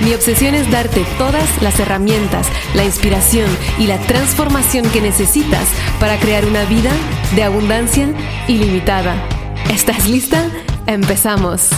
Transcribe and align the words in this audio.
Mi 0.00 0.14
obsesión 0.14 0.54
es 0.54 0.70
darte 0.70 1.04
todas 1.18 1.60
las 1.60 1.80
herramientas, 1.80 2.48
la 2.74 2.84
inspiración 2.84 3.48
y 3.80 3.88
la 3.88 3.98
transformación 3.98 4.88
que 4.90 5.00
necesitas 5.00 5.68
para 5.98 6.18
crear 6.20 6.44
una 6.44 6.64
vida 6.66 6.92
de 7.34 7.42
abundancia 7.42 8.08
ilimitada. 8.46 9.16
¿Estás 9.72 10.08
lista? 10.08 10.48
Empezamos. 10.86 11.70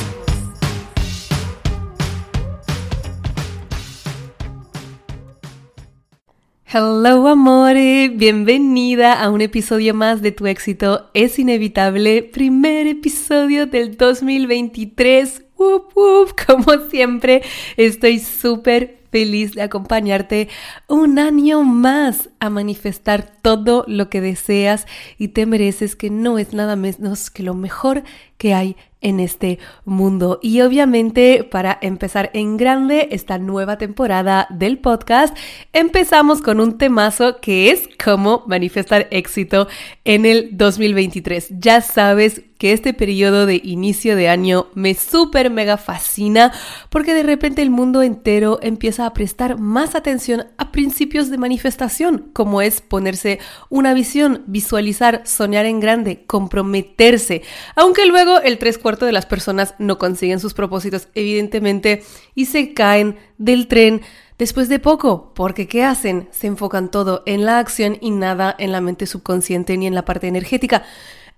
Hello 6.73 7.27
amore, 7.27 8.11
bienvenida 8.11 9.21
a 9.21 9.31
un 9.31 9.41
episodio 9.41 9.93
más 9.93 10.23
de 10.23 10.31
Tu 10.31 10.47
éxito 10.47 11.11
es 11.15 11.39
inevitable, 11.39 12.23
primer 12.23 12.87
episodio 12.87 13.67
del 13.67 13.97
2023 13.97 15.50
como 16.47 16.89
siempre, 16.91 17.43
estoy 17.77 18.19
súper 18.19 18.99
feliz 19.11 19.55
de 19.55 19.63
acompañarte 19.63 20.49
un 20.89 21.19
año 21.19 21.65
más 21.65 22.31
a 22.39 22.49
manifestar 22.49 23.31
todo 23.43 23.85
lo 23.89 24.09
que 24.09 24.21
deseas 24.21 24.87
y 25.19 25.29
te 25.29 25.47
mereces, 25.47 25.97
que 25.97 26.11
no 26.11 26.39
es 26.39 26.53
nada 26.53 26.77
menos 26.77 27.31
que 27.31 27.43
lo 27.43 27.55
mejor 27.55 28.05
que 28.41 28.55
hay 28.55 28.75
en 29.03 29.21
este 29.21 29.59
mundo. 29.85 30.41
Y 30.43 30.63
obviamente 30.63 31.45
para 31.45 31.79
empezar 31.83 32.31
en 32.33 32.57
grande 32.57 33.09
esta 33.13 33.39
nueva 33.39 33.77
temporada 33.77 34.47
del 34.51 34.79
podcast, 34.79 35.37
empezamos 35.73 36.41
con 36.41 36.59
un 36.59 36.79
temazo 36.79 37.41
que 37.41 37.71
es 37.71 37.89
cómo 38.03 38.45
manifestar 38.47 39.09
éxito 39.11 39.69
en 40.05 40.25
el 40.25 40.57
2023. 40.57 41.49
Ya 41.59 41.83
sabes 41.83 42.43
que 42.59 42.75
este 42.75 42.93
periodo 42.93 43.47
de 43.47 43.59
inicio 43.65 44.17
de 44.17 44.29
año 44.29 44.67
me 44.75 44.95
súper 44.95 45.49
mega 45.49 45.79
fascina 45.79 46.53
porque 46.91 47.15
de 47.15 47.23
repente 47.23 47.63
el 47.63 47.71
mundo 47.71 48.03
entero 48.03 48.59
empieza 48.63 49.07
a 49.07 49.15
prestar 49.15 49.59
más 49.59 49.95
atención 49.95 50.45
a 50.59 50.71
principios 50.71 51.31
de 51.31 51.39
manifestación, 51.39 52.29
como 52.35 52.61
es 52.61 52.83
ponerse 52.83 53.39
una 53.71 53.95
visión, 53.95 54.45
visualizar, 54.47 55.23
soñar 55.25 55.65
en 55.65 55.81
grande, 55.81 56.27
comprometerse, 56.27 57.41
aunque 57.77 58.05
luego 58.05 58.30
el 58.39 58.59
tres 58.59 58.79
cuartos 58.79 59.07
de 59.07 59.13
las 59.13 59.27
personas 59.27 59.75
no 59.79 59.99
consiguen 59.99 60.41
sus 60.41 60.55
propósitos, 60.55 61.09
evidentemente, 61.15 62.03
y 62.35 62.47
se 62.47 62.73
caen 62.73 63.17
del 63.39 63.67
tren 63.67 64.03
después 64.39 64.69
de 64.69 64.79
poco, 64.79 65.33
porque 65.35 65.67
¿qué 65.67 65.85
hacen? 65.85 66.29
Se 66.31 66.47
enfocan 66.47 66.91
todo 66.91 67.23
en 67.27 67.45
la 67.45 67.59
acción 67.59 67.99
y 68.01 68.11
nada 68.11 68.55
en 68.59 68.73
la 68.73 68.81
mente 68.81 69.07
subconsciente 69.07 69.77
ni 69.77 69.87
en 69.87 69.95
la 69.95 70.05
parte 70.05 70.29
energética. 70.29 70.85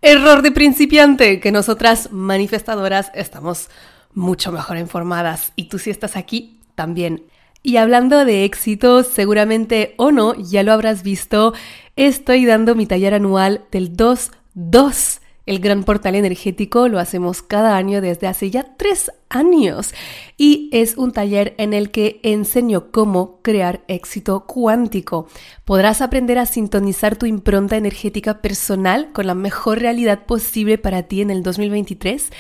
Error 0.02 0.42
de 0.42 0.52
principiante, 0.52 1.40
que 1.40 1.52
nosotras 1.52 2.10
manifestadoras 2.12 3.10
estamos 3.14 3.70
mucho 4.14 4.52
mejor 4.52 4.76
informadas 4.76 5.52
y 5.56 5.64
tú 5.64 5.78
si 5.78 5.90
estás 5.90 6.16
aquí 6.16 6.60
también. 6.74 7.24
Y 7.62 7.76
hablando 7.76 8.24
de 8.24 8.44
éxito, 8.44 9.04
seguramente 9.04 9.94
o 9.96 10.10
no, 10.10 10.34
ya 10.34 10.62
lo 10.62 10.72
habrás 10.72 11.02
visto, 11.02 11.54
estoy 11.96 12.44
dando 12.44 12.74
mi 12.74 12.86
taller 12.86 13.14
anual 13.14 13.64
del 13.70 13.96
2-2 13.96 15.21
el 15.46 15.58
gran 15.58 15.84
portal 15.84 16.14
energético 16.14 16.88
lo 16.88 16.98
hacemos 16.98 17.42
cada 17.42 17.76
año 17.76 18.00
desde 18.00 18.26
hace 18.26 18.50
ya 18.50 18.76
tres 18.76 19.10
años 19.28 19.92
y 20.36 20.68
es 20.72 20.96
un 20.96 21.12
taller 21.12 21.54
en 21.58 21.72
el 21.72 21.90
que 21.90 22.20
enseño 22.22 22.90
cómo 22.92 23.40
crear 23.42 23.82
éxito 23.88 24.46
cuántico. 24.46 25.26
Podrás 25.64 26.00
aprender 26.00 26.38
a 26.38 26.46
sintonizar 26.46 27.16
tu 27.16 27.26
impronta 27.26 27.76
energética 27.76 28.40
personal 28.40 29.10
con 29.12 29.26
la 29.26 29.34
mejor 29.34 29.80
realidad 29.80 30.26
posible 30.26 30.78
para 30.78 31.04
ti 31.04 31.22
en 31.22 31.30
el 31.30 31.42
2023 31.42 32.30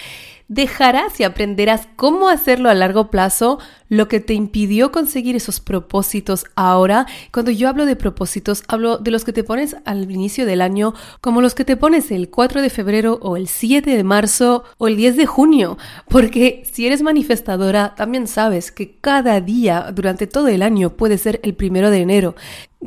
dejarás 0.52 1.18
y 1.18 1.24
aprenderás 1.24 1.88
cómo 1.96 2.28
hacerlo 2.28 2.68
a 2.68 2.74
largo 2.74 3.10
plazo, 3.10 3.58
lo 3.88 4.06
que 4.08 4.20
te 4.20 4.34
impidió 4.34 4.92
conseguir 4.92 5.34
esos 5.34 5.60
propósitos 5.60 6.44
ahora. 6.56 7.06
Cuando 7.32 7.50
yo 7.50 7.68
hablo 7.68 7.86
de 7.86 7.96
propósitos, 7.96 8.62
hablo 8.68 8.98
de 8.98 9.10
los 9.10 9.24
que 9.24 9.32
te 9.32 9.44
pones 9.44 9.76
al 9.86 10.10
inicio 10.10 10.44
del 10.44 10.60
año, 10.60 10.94
como 11.22 11.40
los 11.40 11.54
que 11.54 11.64
te 11.64 11.76
pones 11.76 12.10
el 12.10 12.28
4 12.28 12.60
de 12.60 12.68
febrero 12.68 13.18
o 13.22 13.36
el 13.36 13.48
7 13.48 13.96
de 13.96 14.04
marzo 14.04 14.64
o 14.76 14.88
el 14.88 14.96
10 14.96 15.16
de 15.16 15.26
junio, 15.26 15.78
porque 16.08 16.62
si 16.70 16.86
eres 16.86 17.02
manifestadora, 17.02 17.94
también 17.94 18.26
sabes 18.26 18.72
que 18.72 18.96
cada 19.00 19.40
día 19.40 19.90
durante 19.92 20.26
todo 20.26 20.48
el 20.48 20.62
año 20.62 20.90
puede 20.90 21.16
ser 21.16 21.40
el 21.42 21.54
primero 21.54 21.90
de 21.90 22.00
enero. 22.00 22.34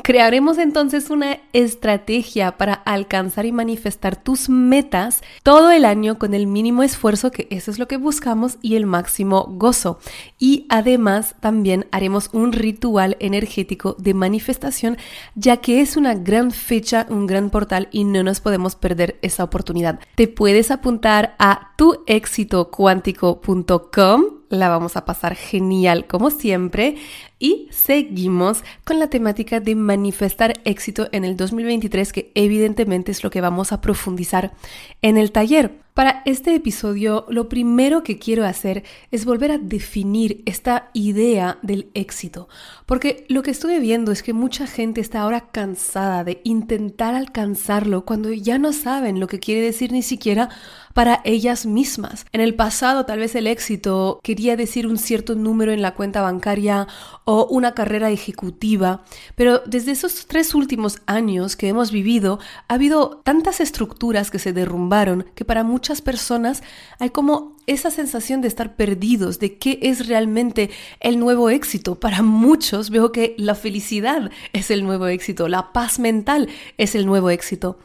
Crearemos 0.04 0.58
entonces 0.58 1.10
una 1.10 1.40
estrategia 1.54 2.58
para 2.58 2.74
alcanzar 2.74 3.46
y 3.46 3.52
manifestar 3.52 4.22
tus 4.22 4.50
metas 4.50 5.22
todo 5.42 5.72
el 5.72 5.86
año 5.86 6.20
con 6.20 6.34
el 6.34 6.48
mínimo 6.48 6.84
esfuerzo, 6.84 7.32
que 7.32 7.48
eso 7.50 7.72
es 7.72 7.80
lo 7.80 7.88
que 7.88 7.96
buscamos, 7.98 8.58
y 8.62 8.76
el 8.76 8.86
máximo 8.86 9.46
gozo. 9.48 10.00
Y 10.38 10.66
además 10.70 11.36
también 11.40 11.88
haremos 11.92 12.30
un 12.34 12.52
ritual 12.52 13.16
energético 13.20 13.96
de 13.98 14.14
manifestación, 14.14 14.98
ya 15.36 15.58
que 15.58 15.82
es 15.82 15.98
una 15.98 16.14
gran 16.14 16.52
fecha, 16.52 17.08
un 17.10 17.26
gran 17.26 17.50
portal 17.50 17.88
y 17.92 18.04
no 18.04 18.22
nos 18.24 18.42
podemos 18.42 18.76
perder 18.76 19.18
esa 19.22 19.44
oportunidad. 19.44 20.00
Te 20.16 20.28
puedes 20.28 20.72
apuntar 20.72 21.36
a 21.40 21.72
tuexitocuántico.com 21.78 24.45
la 24.50 24.70
vamos 24.70 24.96
a 24.98 25.06
pasar 25.06 25.36
genial 25.36 26.08
como 26.08 26.30
siempre 26.30 26.98
y 27.40 27.68
seguimos 27.72 28.64
con 28.84 29.00
la 29.00 29.10
temática 29.10 29.60
de 29.60 29.76
manifestar 29.76 30.54
éxito 30.66 31.08
en 31.12 31.26
el 31.26 31.38
2023 31.38 32.14
que 32.14 32.32
evidentemente 32.36 33.12
es 33.12 33.24
lo 33.24 33.30
que 33.30 33.42
vamos 33.42 33.72
a 33.72 33.82
profundizar 33.82 34.54
en 35.02 35.18
el 35.18 35.32
taller. 35.32 35.85
Para 35.96 36.24
este 36.26 36.54
episodio, 36.54 37.26
lo 37.30 37.48
primero 37.48 38.04
que 38.04 38.20
quiero 38.20 38.46
hacer 38.46 38.84
es 39.12 39.24
volver 39.24 39.52
a 39.52 39.58
definir 39.58 40.44
esta 40.46 40.90
idea 40.92 41.58
del 41.62 41.90
éxito, 41.94 42.50
porque 42.86 43.26
lo 43.30 43.44
que 43.44 43.52
estuve 43.52 43.80
viendo 43.80 44.12
es 44.12 44.22
que 44.22 44.34
mucha 44.34 44.68
gente 44.68 45.00
está 45.00 45.22
ahora 45.22 45.52
cansada 45.52 46.26
de 46.26 46.42
intentar 46.44 47.16
alcanzarlo 47.16 48.04
cuando 48.04 48.34
ya 48.34 48.58
no 48.58 48.74
saben 48.74 49.22
lo 49.22 49.28
que 49.28 49.40
quiere 49.40 49.62
decir 49.62 49.94
ni 49.94 50.02
siquiera 50.02 50.50
para 50.94 51.22
ellas 51.26 51.66
mismas. 51.66 52.26
En 52.32 52.42
el 52.42 52.56
pasado 52.56 53.06
tal 53.06 53.20
vez 53.20 53.36
el 53.36 53.48
éxito 53.48 54.20
quería 54.24 54.56
decir 54.56 54.88
un 54.88 54.98
cierto 54.98 55.36
número 55.36 55.72
en 55.72 55.82
la 55.82 55.94
cuenta 55.94 56.22
bancaria 56.22 56.88
o 57.24 57.48
una 57.50 57.74
carrera 57.74 58.10
ejecutiva, 58.10 59.04
pero 59.36 59.62
desde 59.66 59.92
esos 59.92 60.26
tres 60.26 60.56
últimos 60.56 61.02
años 61.06 61.56
que 61.56 61.68
hemos 61.68 61.92
vivido 61.92 62.40
ha 62.68 62.74
habido 62.74 63.22
tantas 63.24 63.62
estructuras 63.62 64.32
que 64.32 64.40
se 64.40 64.52
derrumbaron 64.52 65.26
que 65.36 65.46
para 65.46 65.64
muchas 65.86 66.02
personas 66.02 66.64
hay 66.98 67.12
como 67.12 67.56
esa 67.68 67.92
sensación 67.92 68.42
de 68.42 68.48
estar 68.48 68.76
perdidos, 68.76 69.38
de 69.38 69.60
qué 69.60 69.78
es 69.84 70.08
realmente 70.08 70.72
el 71.00 71.20
nuevo 71.20 71.52
éxito. 71.52 72.00
Para 72.00 72.24
muchos 72.24 72.90
veo 72.90 73.12
que 73.12 73.36
la 73.38 73.54
felicidad 73.54 74.32
es 74.52 74.72
el 74.72 74.84
nuevo 74.84 75.06
éxito, 75.06 75.48
la 75.48 75.74
paz 75.74 76.00
mental 76.00 76.50
es 76.80 76.96
el 76.96 77.06
nuevo 77.06 77.30
éxito 77.30 77.78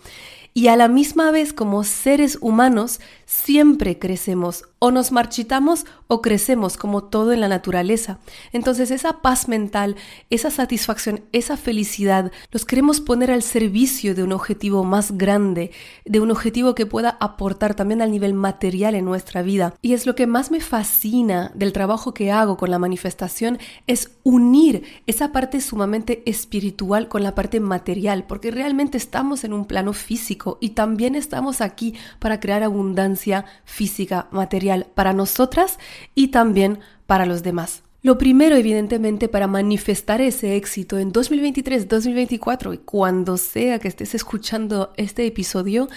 y 0.52 0.68
a 0.68 0.76
la 0.76 0.88
misma 0.88 1.30
vez 1.30 1.52
como 1.52 1.84
seres 1.84 2.38
humanos 2.40 3.00
siempre 3.24 3.98
crecemos 3.98 4.64
o 4.80 4.90
nos 4.90 5.12
marchitamos 5.12 5.84
o 6.08 6.22
crecemos 6.22 6.76
como 6.76 7.04
todo 7.04 7.32
en 7.32 7.40
la 7.40 7.48
naturaleza. 7.48 8.18
Entonces 8.52 8.90
esa 8.90 9.20
paz 9.20 9.46
mental, 9.46 9.94
esa 10.30 10.50
satisfacción, 10.50 11.22
esa 11.32 11.56
felicidad, 11.56 12.32
los 12.50 12.64
queremos 12.64 13.00
poner 13.00 13.30
al 13.30 13.42
servicio 13.42 14.14
de 14.14 14.24
un 14.24 14.32
objetivo 14.32 14.82
más 14.82 15.16
grande, 15.16 15.70
de 16.04 16.18
un 16.18 16.30
objetivo 16.30 16.74
que 16.74 16.86
pueda 16.86 17.16
aportar 17.20 17.74
también 17.74 18.02
al 18.02 18.10
nivel 18.10 18.34
material 18.34 18.94
en 18.94 19.04
nuestra 19.04 19.42
vida. 19.42 19.74
Y 19.82 19.92
es 19.92 20.06
lo 20.06 20.14
que 20.16 20.26
más 20.26 20.50
me 20.50 20.60
fascina 20.60 21.52
del 21.54 21.72
trabajo 21.72 22.14
que 22.14 22.32
hago 22.32 22.56
con 22.56 22.70
la 22.70 22.78
manifestación, 22.78 23.58
es 23.86 24.10
unir 24.24 24.84
esa 25.06 25.30
parte 25.30 25.60
sumamente 25.60 26.22
espiritual 26.26 27.08
con 27.08 27.22
la 27.22 27.34
parte 27.34 27.60
material, 27.60 28.24
porque 28.26 28.50
realmente 28.50 28.96
estamos 28.96 29.44
en 29.44 29.52
un 29.52 29.66
plano 29.66 29.92
físico 29.92 30.39
y 30.60 30.70
también 30.70 31.14
estamos 31.14 31.60
aquí 31.60 31.94
para 32.18 32.40
crear 32.40 32.62
abundancia 32.62 33.44
física, 33.64 34.28
material, 34.30 34.86
para 34.94 35.12
nosotras 35.12 35.78
y 36.14 36.28
también 36.28 36.80
para 37.06 37.26
los 37.26 37.42
demás. 37.42 37.82
Lo 38.02 38.16
primero, 38.16 38.56
evidentemente, 38.56 39.28
para 39.28 39.46
manifestar 39.46 40.22
ese 40.22 40.56
éxito 40.56 40.98
en 40.98 41.12
2023, 41.12 41.86
2024 41.86 42.72
y 42.72 42.78
cuando 42.78 43.36
sea 43.36 43.78
que 43.78 43.88
estés 43.88 44.14
escuchando 44.14 44.92
este 44.96 45.26
episodio, 45.26 45.88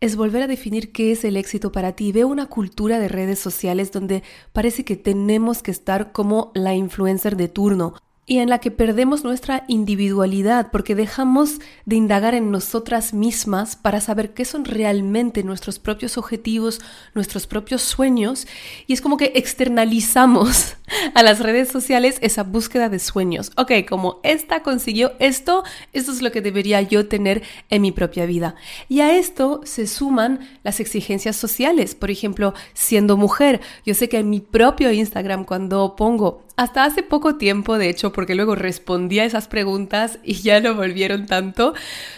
es 0.00 0.14
volver 0.14 0.42
a 0.42 0.46
definir 0.46 0.92
qué 0.92 1.10
es 1.10 1.24
el 1.24 1.36
éxito 1.36 1.72
para 1.72 1.92
ti. 1.92 2.12
Veo 2.12 2.28
una 2.28 2.46
cultura 2.46 3.00
de 3.00 3.08
redes 3.08 3.40
sociales 3.40 3.90
donde 3.90 4.22
parece 4.52 4.84
que 4.84 4.94
tenemos 4.94 5.62
que 5.62 5.72
estar 5.72 6.12
como 6.12 6.52
la 6.54 6.74
influencer 6.74 7.36
de 7.36 7.48
turno 7.48 7.94
y 8.28 8.38
en 8.38 8.50
la 8.50 8.58
que 8.58 8.70
perdemos 8.70 9.24
nuestra 9.24 9.64
individualidad 9.68 10.70
porque 10.70 10.94
dejamos 10.94 11.60
de 11.86 11.96
indagar 11.96 12.34
en 12.34 12.50
nosotras 12.50 13.14
mismas 13.14 13.74
para 13.74 14.02
saber 14.02 14.34
qué 14.34 14.44
son 14.44 14.66
realmente 14.66 15.42
nuestros 15.42 15.78
propios 15.78 16.18
objetivos, 16.18 16.80
nuestros 17.14 17.46
propios 17.46 17.80
sueños 17.80 18.46
y 18.86 18.92
es 18.92 19.00
como 19.00 19.16
que 19.16 19.32
externalizamos 19.34 20.76
a 21.14 21.22
las 21.22 21.40
redes 21.40 21.68
sociales 21.68 22.18
esa 22.20 22.42
búsqueda 22.42 22.90
de 22.90 22.98
sueños. 22.98 23.50
Ok, 23.56 23.72
como 23.88 24.20
esta 24.22 24.62
consiguió 24.62 25.12
esto, 25.18 25.64
esto 25.94 26.12
es 26.12 26.20
lo 26.20 26.30
que 26.30 26.42
debería 26.42 26.82
yo 26.82 27.08
tener 27.08 27.42
en 27.70 27.80
mi 27.80 27.92
propia 27.92 28.26
vida. 28.26 28.56
Y 28.90 29.00
a 29.00 29.16
esto 29.16 29.62
se 29.64 29.86
suman 29.86 30.40
las 30.64 30.80
exigencias 30.80 31.36
sociales, 31.36 31.94
por 31.94 32.10
ejemplo, 32.10 32.52
siendo 32.74 33.16
mujer. 33.16 33.62
Yo 33.86 33.94
sé 33.94 34.10
que 34.10 34.18
en 34.18 34.28
mi 34.28 34.40
propio 34.40 34.92
Instagram 34.92 35.46
cuando 35.46 35.96
pongo 35.96 36.47
hasta 36.58 36.82
hace 36.82 37.04
poco 37.04 37.36
tiempo, 37.36 37.78
de 37.78 37.88
hecho, 37.88 38.12
porque 38.12 38.34
luego 38.34 38.56
respondía 38.56 39.22
a 39.22 39.26
esas 39.26 39.46
preguntas 39.46 40.18
y 40.24 40.34
ya 40.34 40.60
no 40.60 40.74
volvieron 40.74 41.26
tanto, 41.26 41.72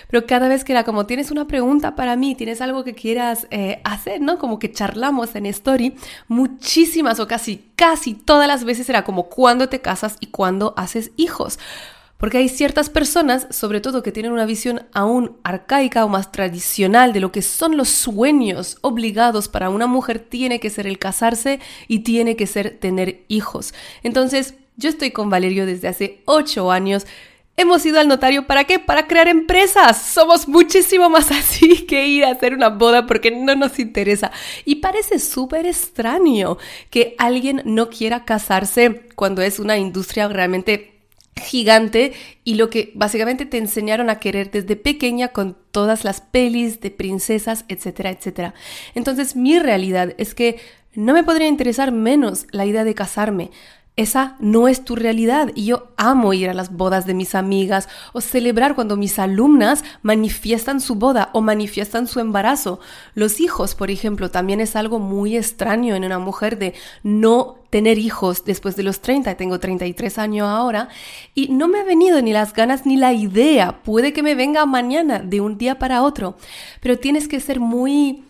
pero 0.09 0.27
cada 0.27 0.49
vez 0.49 0.65
que 0.65 0.73
era 0.73 0.83
como, 0.83 1.05
tienes 1.05 1.31
una 1.31 1.47
pregunta 1.47 1.95
para 1.95 2.17
mí, 2.17 2.35
tienes 2.35 2.63
algo 2.63 2.83
que 2.83 2.95
quieras 2.95 3.47
eh, 3.51 3.83
hacer, 3.85 4.23
¿no? 4.23 4.39
Como 4.39 4.59
que 4.59 4.73
charlamos 4.73 5.37
en 5.37 5.45
Story, 5.45 5.95
muchísimas 6.27 7.21
o 7.21 7.29
casi, 7.29 7.67
casi 7.77 8.15
todas 8.15 8.49
las 8.49 8.65
veces 8.65 8.89
era 8.89 9.05
como, 9.05 9.29
¿cuándo 9.29 9.69
te 9.69 9.83
casas 9.83 10.17
y 10.21 10.29
cuándo 10.29 10.73
haces 10.79 11.11
hijos? 11.19 11.59
Porque 12.21 12.37
hay 12.37 12.51
ciertas 12.51 12.91
personas, 12.91 13.47
sobre 13.51 13.81
todo 13.81 14.03
que 14.03 14.13
tienen 14.13 14.33
una 14.33 14.45
visión 14.45 14.87
aún 14.93 15.39
arcaica 15.43 16.05
o 16.05 16.09
más 16.09 16.31
tradicional 16.31 17.15
de 17.15 17.21
lo 17.21 17.33
que 17.33 17.41
son 17.41 17.79
los 17.79 17.89
sueños 17.89 18.77
obligados 18.83 19.49
para 19.49 19.71
una 19.71 19.87
mujer, 19.87 20.19
tiene 20.19 20.61
que 20.61 20.69
ser 20.69 20.87
el 20.87 20.99
casarse 20.99 21.61
y 21.89 22.01
tiene 22.01 22.37
que 22.37 22.47
ser 22.47 22.79
tener 22.79 23.25
hijos. 23.29 23.73
Entonces, 24.03 24.55
yo 24.77 24.91
estoy 24.91 25.13
con 25.13 25.31
Valerio 25.31 25.65
desde 25.65 25.89
hace 25.89 26.21
ocho 26.27 26.71
años. 26.71 27.07
Hemos 27.57 27.85
ido 27.87 27.99
al 27.99 28.09
notario 28.09 28.47
para 28.47 28.65
qué? 28.65 28.79
Para 28.79 29.07
crear 29.07 29.27
empresas. 29.27 30.03
Somos 30.03 30.47
muchísimo 30.47 31.09
más 31.09 31.31
así 31.31 31.87
que 31.87 32.07
ir 32.07 32.27
a 32.27 32.33
hacer 32.33 32.53
una 32.53 32.69
boda 32.69 33.07
porque 33.07 33.31
no 33.31 33.55
nos 33.55 33.79
interesa. 33.79 34.31
Y 34.67 34.77
parece 34.77 35.19
súper 35.19 35.65
extraño 35.65 36.59
que 36.91 37.15
alguien 37.17 37.63
no 37.65 37.89
quiera 37.89 38.27
casarse 38.27 39.09
cuando 39.15 39.41
es 39.41 39.59
una 39.59 39.79
industria 39.79 40.29
realmente 40.29 41.00
gigante 41.37 42.13
y 42.45 42.55
lo 42.55 42.71
que 42.71 42.93
básicamente 42.95 43.47
te 43.47 43.59
enseñaron 43.59 44.11
a 44.11 44.21
querer 44.21 44.51
desde 44.51 44.77
pequeña 44.77 45.29
con 45.29 45.57
todas 45.71 46.05
las 46.05 46.21
pelis 46.21 46.81
de 46.81 46.91
princesas, 46.91 47.65
etcétera, 47.69 48.11
etcétera. 48.11 48.55
Entonces 48.95 49.37
mi 49.37 49.59
realidad 49.59 50.15
es 50.19 50.35
que 50.35 50.59
no 50.95 51.15
me 51.15 51.25
podría 51.25 51.49
interesar 51.49 51.93
menos 51.93 52.47
la 52.51 52.67
idea 52.67 52.85
de 52.85 52.95
casarme. 52.95 53.51
Esa 53.97 54.37
no 54.41 54.69
es 54.69 54.85
tu 54.85 54.97
realidad. 54.97 55.51
Y 55.55 55.67
yo 55.67 55.89
amo 55.97 56.33
ir 56.33 56.49
a 56.49 56.55
las 56.55 56.73
bodas 56.73 57.07
de 57.07 57.15
mis 57.15 57.35
amigas 57.35 57.89
o 58.13 58.21
celebrar 58.21 58.75
cuando 58.75 58.97
mis 58.97 59.19
alumnas 59.19 59.85
manifiestan 60.03 60.81
su 60.81 60.95
boda 60.95 61.31
o 61.33 61.43
manifiestan 61.43 62.07
su 62.07 62.21
embarazo. 62.21 62.81
Los 63.15 63.41
hijos, 63.41 63.75
por 63.75 63.91
ejemplo, 63.91 64.31
también 64.31 64.61
es 64.61 64.77
algo 64.77 64.99
muy 64.99 65.37
extraño 65.37 65.95
en 65.95 66.05
una 66.05 66.19
mujer 66.19 66.59
de 66.59 66.75
no 67.03 67.57
tener 67.71 67.99
hijos 67.99 68.45
después 68.45 68.75
de 68.77 68.83
los 68.83 69.01
30, 69.01 69.37
tengo 69.37 69.61
33 69.61 70.19
años 70.19 70.49
ahora, 70.49 70.89
y 71.35 71.49
no 71.49 71.69
me 71.69 71.79
ha 71.79 71.85
venido 71.85 72.21
ni 72.21 72.33
las 72.33 72.53
ganas 72.53 72.85
ni 72.85 72.97
la 72.97 73.13
idea, 73.13 73.83
puede 73.83 74.13
que 74.13 74.25
me 74.25 74.35
venga 74.35 74.67
mañana, 74.67 75.21
de 75.21 75.41
un 75.41 75.57
día 75.57 75.79
para 75.79 76.03
otro, 76.03 76.37
pero 76.81 76.99
tienes 76.99 77.29
que 77.29 77.39
ser 77.39 77.61
muy 77.61 78.25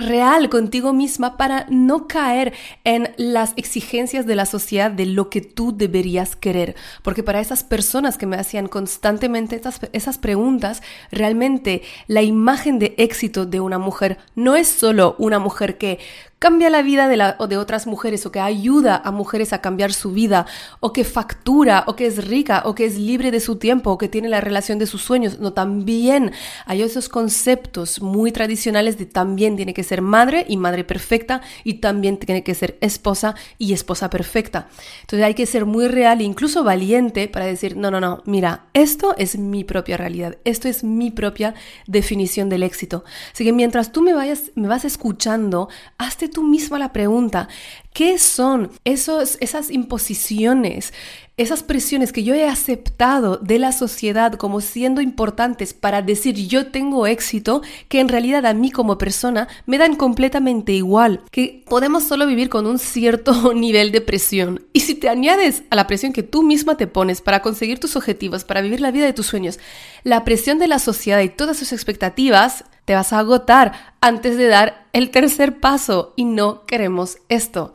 real 0.00 0.48
contigo 0.48 0.92
misma 0.92 1.36
para 1.36 1.66
no 1.68 2.08
caer 2.08 2.52
en 2.84 3.12
las 3.16 3.52
exigencias 3.56 4.26
de 4.26 4.34
la 4.34 4.46
sociedad 4.46 4.90
de 4.90 5.06
lo 5.06 5.30
que 5.30 5.40
tú 5.40 5.76
deberías 5.76 6.34
querer. 6.34 6.74
Porque 7.02 7.22
para 7.22 7.40
esas 7.40 7.62
personas 7.62 8.18
que 8.18 8.26
me 8.26 8.36
hacían 8.36 8.66
constantemente 8.66 9.60
esas, 9.92 10.18
preguntas, 10.18 10.82
realmente 11.12 11.82
la 12.06 12.22
imagen 12.22 12.78
de 12.78 12.94
éxito 12.98 13.46
de 13.46 13.60
una 13.60 13.78
mujer 13.78 14.18
no 14.34 14.56
es 14.56 14.68
solo 14.68 15.14
una 15.18 15.38
mujer 15.38 15.78
que 15.78 15.98
cambia 16.40 16.70
la 16.70 16.80
vida 16.80 17.06
de, 17.06 17.18
la, 17.18 17.36
o 17.38 17.48
de 17.48 17.58
otras 17.58 17.86
mujeres 17.86 18.24
o 18.24 18.32
que 18.32 18.40
ayuda 18.40 18.96
a 19.04 19.10
mujeres 19.12 19.52
a 19.52 19.60
cambiar 19.60 19.92
su 19.92 20.10
vida 20.10 20.46
o 20.80 20.90
que 20.94 21.04
factura 21.04 21.84
o 21.86 21.96
que 21.96 22.06
es 22.06 22.26
rica 22.26 22.62
o 22.64 22.74
que 22.74 22.86
es 22.86 22.98
libre 22.98 23.30
de 23.30 23.40
su 23.40 23.56
tiempo 23.56 23.90
o 23.90 23.98
que 23.98 24.08
tiene 24.08 24.30
la 24.30 24.40
relación 24.40 24.78
de 24.78 24.86
sus 24.86 25.02
sueños. 25.02 25.38
No, 25.38 25.52
también 25.52 26.32
hay 26.64 26.80
esos 26.80 27.10
conceptos 27.10 28.00
muy 28.00 28.32
tradicionales 28.32 28.96
de 28.96 29.04
también 29.04 29.54
tiene 29.56 29.74
que 29.74 29.84
ser 29.84 30.00
madre 30.00 30.46
y 30.48 30.56
madre 30.56 30.82
perfecta 30.82 31.42
y 31.62 31.74
también 31.74 32.16
tiene 32.16 32.42
que 32.42 32.54
ser 32.54 32.78
esposa 32.80 33.34
y 33.58 33.74
esposa 33.74 34.08
perfecta. 34.08 34.68
Entonces 35.02 35.26
hay 35.26 35.34
que 35.34 35.44
ser 35.44 35.66
muy 35.66 35.88
real 35.88 36.22
e 36.22 36.24
incluso 36.24 36.64
valiente 36.64 37.28
para 37.28 37.44
decir, 37.44 37.76
no, 37.76 37.90
no, 37.90 38.00
no, 38.00 38.22
mira, 38.24 38.64
esto 38.72 39.14
es 39.18 39.38
mi 39.38 39.62
propia 39.62 39.98
realidad, 39.98 40.38
esto 40.44 40.68
es 40.68 40.84
mi 40.84 41.10
propia 41.10 41.54
definición 41.86 42.48
del 42.48 42.62
éxito. 42.62 43.04
Así 43.34 43.44
que 43.44 43.52
mientras 43.52 43.92
tú 43.92 44.00
me 44.00 44.14
vayas, 44.14 44.52
me 44.54 44.68
vas 44.68 44.86
escuchando, 44.86 45.68
hazte 45.98 46.29
tú 46.30 46.42
misma 46.42 46.78
la 46.78 46.92
pregunta, 46.92 47.48
¿qué 47.92 48.18
son 48.18 48.70
esos, 48.84 49.36
esas 49.40 49.70
imposiciones, 49.70 50.92
esas 51.36 51.62
presiones 51.62 52.12
que 52.12 52.22
yo 52.22 52.34
he 52.34 52.46
aceptado 52.46 53.38
de 53.38 53.58
la 53.58 53.72
sociedad 53.72 54.34
como 54.34 54.60
siendo 54.60 55.00
importantes 55.00 55.72
para 55.72 56.02
decir 56.02 56.34
yo 56.34 56.66
tengo 56.66 57.06
éxito, 57.06 57.62
que 57.88 58.00
en 58.00 58.08
realidad 58.08 58.44
a 58.44 58.52
mí 58.52 58.70
como 58.70 58.98
persona 58.98 59.48
me 59.64 59.78
dan 59.78 59.96
completamente 59.96 60.72
igual, 60.72 61.22
que 61.30 61.64
podemos 61.66 62.04
solo 62.04 62.26
vivir 62.26 62.50
con 62.50 62.66
un 62.66 62.78
cierto 62.78 63.54
nivel 63.54 63.90
de 63.90 64.02
presión. 64.02 64.66
Y 64.74 64.80
si 64.80 64.94
te 64.94 65.08
añades 65.08 65.62
a 65.70 65.76
la 65.76 65.86
presión 65.86 66.12
que 66.12 66.22
tú 66.22 66.42
misma 66.42 66.76
te 66.76 66.86
pones 66.86 67.22
para 67.22 67.40
conseguir 67.40 67.78
tus 67.80 67.96
objetivos, 67.96 68.44
para 68.44 68.60
vivir 68.60 68.82
la 68.82 68.90
vida 68.90 69.06
de 69.06 69.14
tus 69.14 69.26
sueños, 69.26 69.58
la 70.04 70.24
presión 70.24 70.58
de 70.58 70.68
la 70.68 70.78
sociedad 70.78 71.20
y 71.20 71.30
todas 71.30 71.56
sus 71.56 71.72
expectativas, 71.72 72.64
te 72.90 72.96
vas 72.96 73.12
a 73.12 73.20
agotar 73.20 73.72
antes 74.00 74.36
de 74.36 74.48
dar 74.48 74.88
el 74.92 75.12
tercer 75.12 75.60
paso 75.60 76.12
y 76.16 76.24
no 76.24 76.66
queremos 76.66 77.18
esto. 77.28 77.72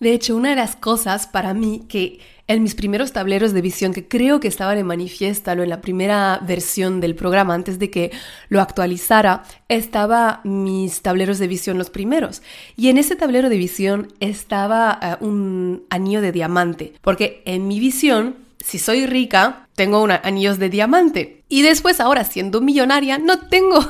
De 0.00 0.12
hecho, 0.12 0.34
una 0.34 0.50
de 0.50 0.56
las 0.56 0.74
cosas 0.74 1.28
para 1.28 1.54
mí 1.54 1.84
que 1.88 2.18
en 2.48 2.64
mis 2.64 2.74
primeros 2.74 3.12
tableros 3.12 3.52
de 3.52 3.60
visión, 3.60 3.92
que 3.92 4.08
creo 4.08 4.40
que 4.40 4.48
estaban 4.48 4.76
en 4.76 4.86
manifiéstalo 4.86 5.62
en 5.62 5.68
la 5.68 5.80
primera 5.80 6.40
versión 6.42 7.00
del 7.00 7.14
programa, 7.14 7.54
antes 7.54 7.78
de 7.78 7.90
que 7.92 8.10
lo 8.48 8.60
actualizara, 8.60 9.44
estaba 9.68 10.40
mis 10.42 11.00
tableros 11.00 11.38
de 11.38 11.46
visión 11.46 11.78
los 11.78 11.90
primeros. 11.90 12.42
Y 12.76 12.88
en 12.88 12.98
ese 12.98 13.14
tablero 13.14 13.50
de 13.50 13.56
visión 13.56 14.12
estaba 14.18 14.98
eh, 15.00 15.24
un 15.24 15.84
anillo 15.90 16.22
de 16.22 16.32
diamante, 16.32 16.94
porque 17.02 17.40
en 17.44 17.68
mi 17.68 17.78
visión, 17.78 18.34
si 18.62 18.78
soy 18.78 19.06
rica, 19.06 19.68
tengo 19.74 20.06
anillos 20.22 20.58
de 20.58 20.68
diamante. 20.68 21.44
Y 21.48 21.62
después, 21.62 21.98
ahora 21.98 22.24
siendo 22.24 22.60
millonaria, 22.60 23.18
no 23.18 23.40
tengo, 23.48 23.80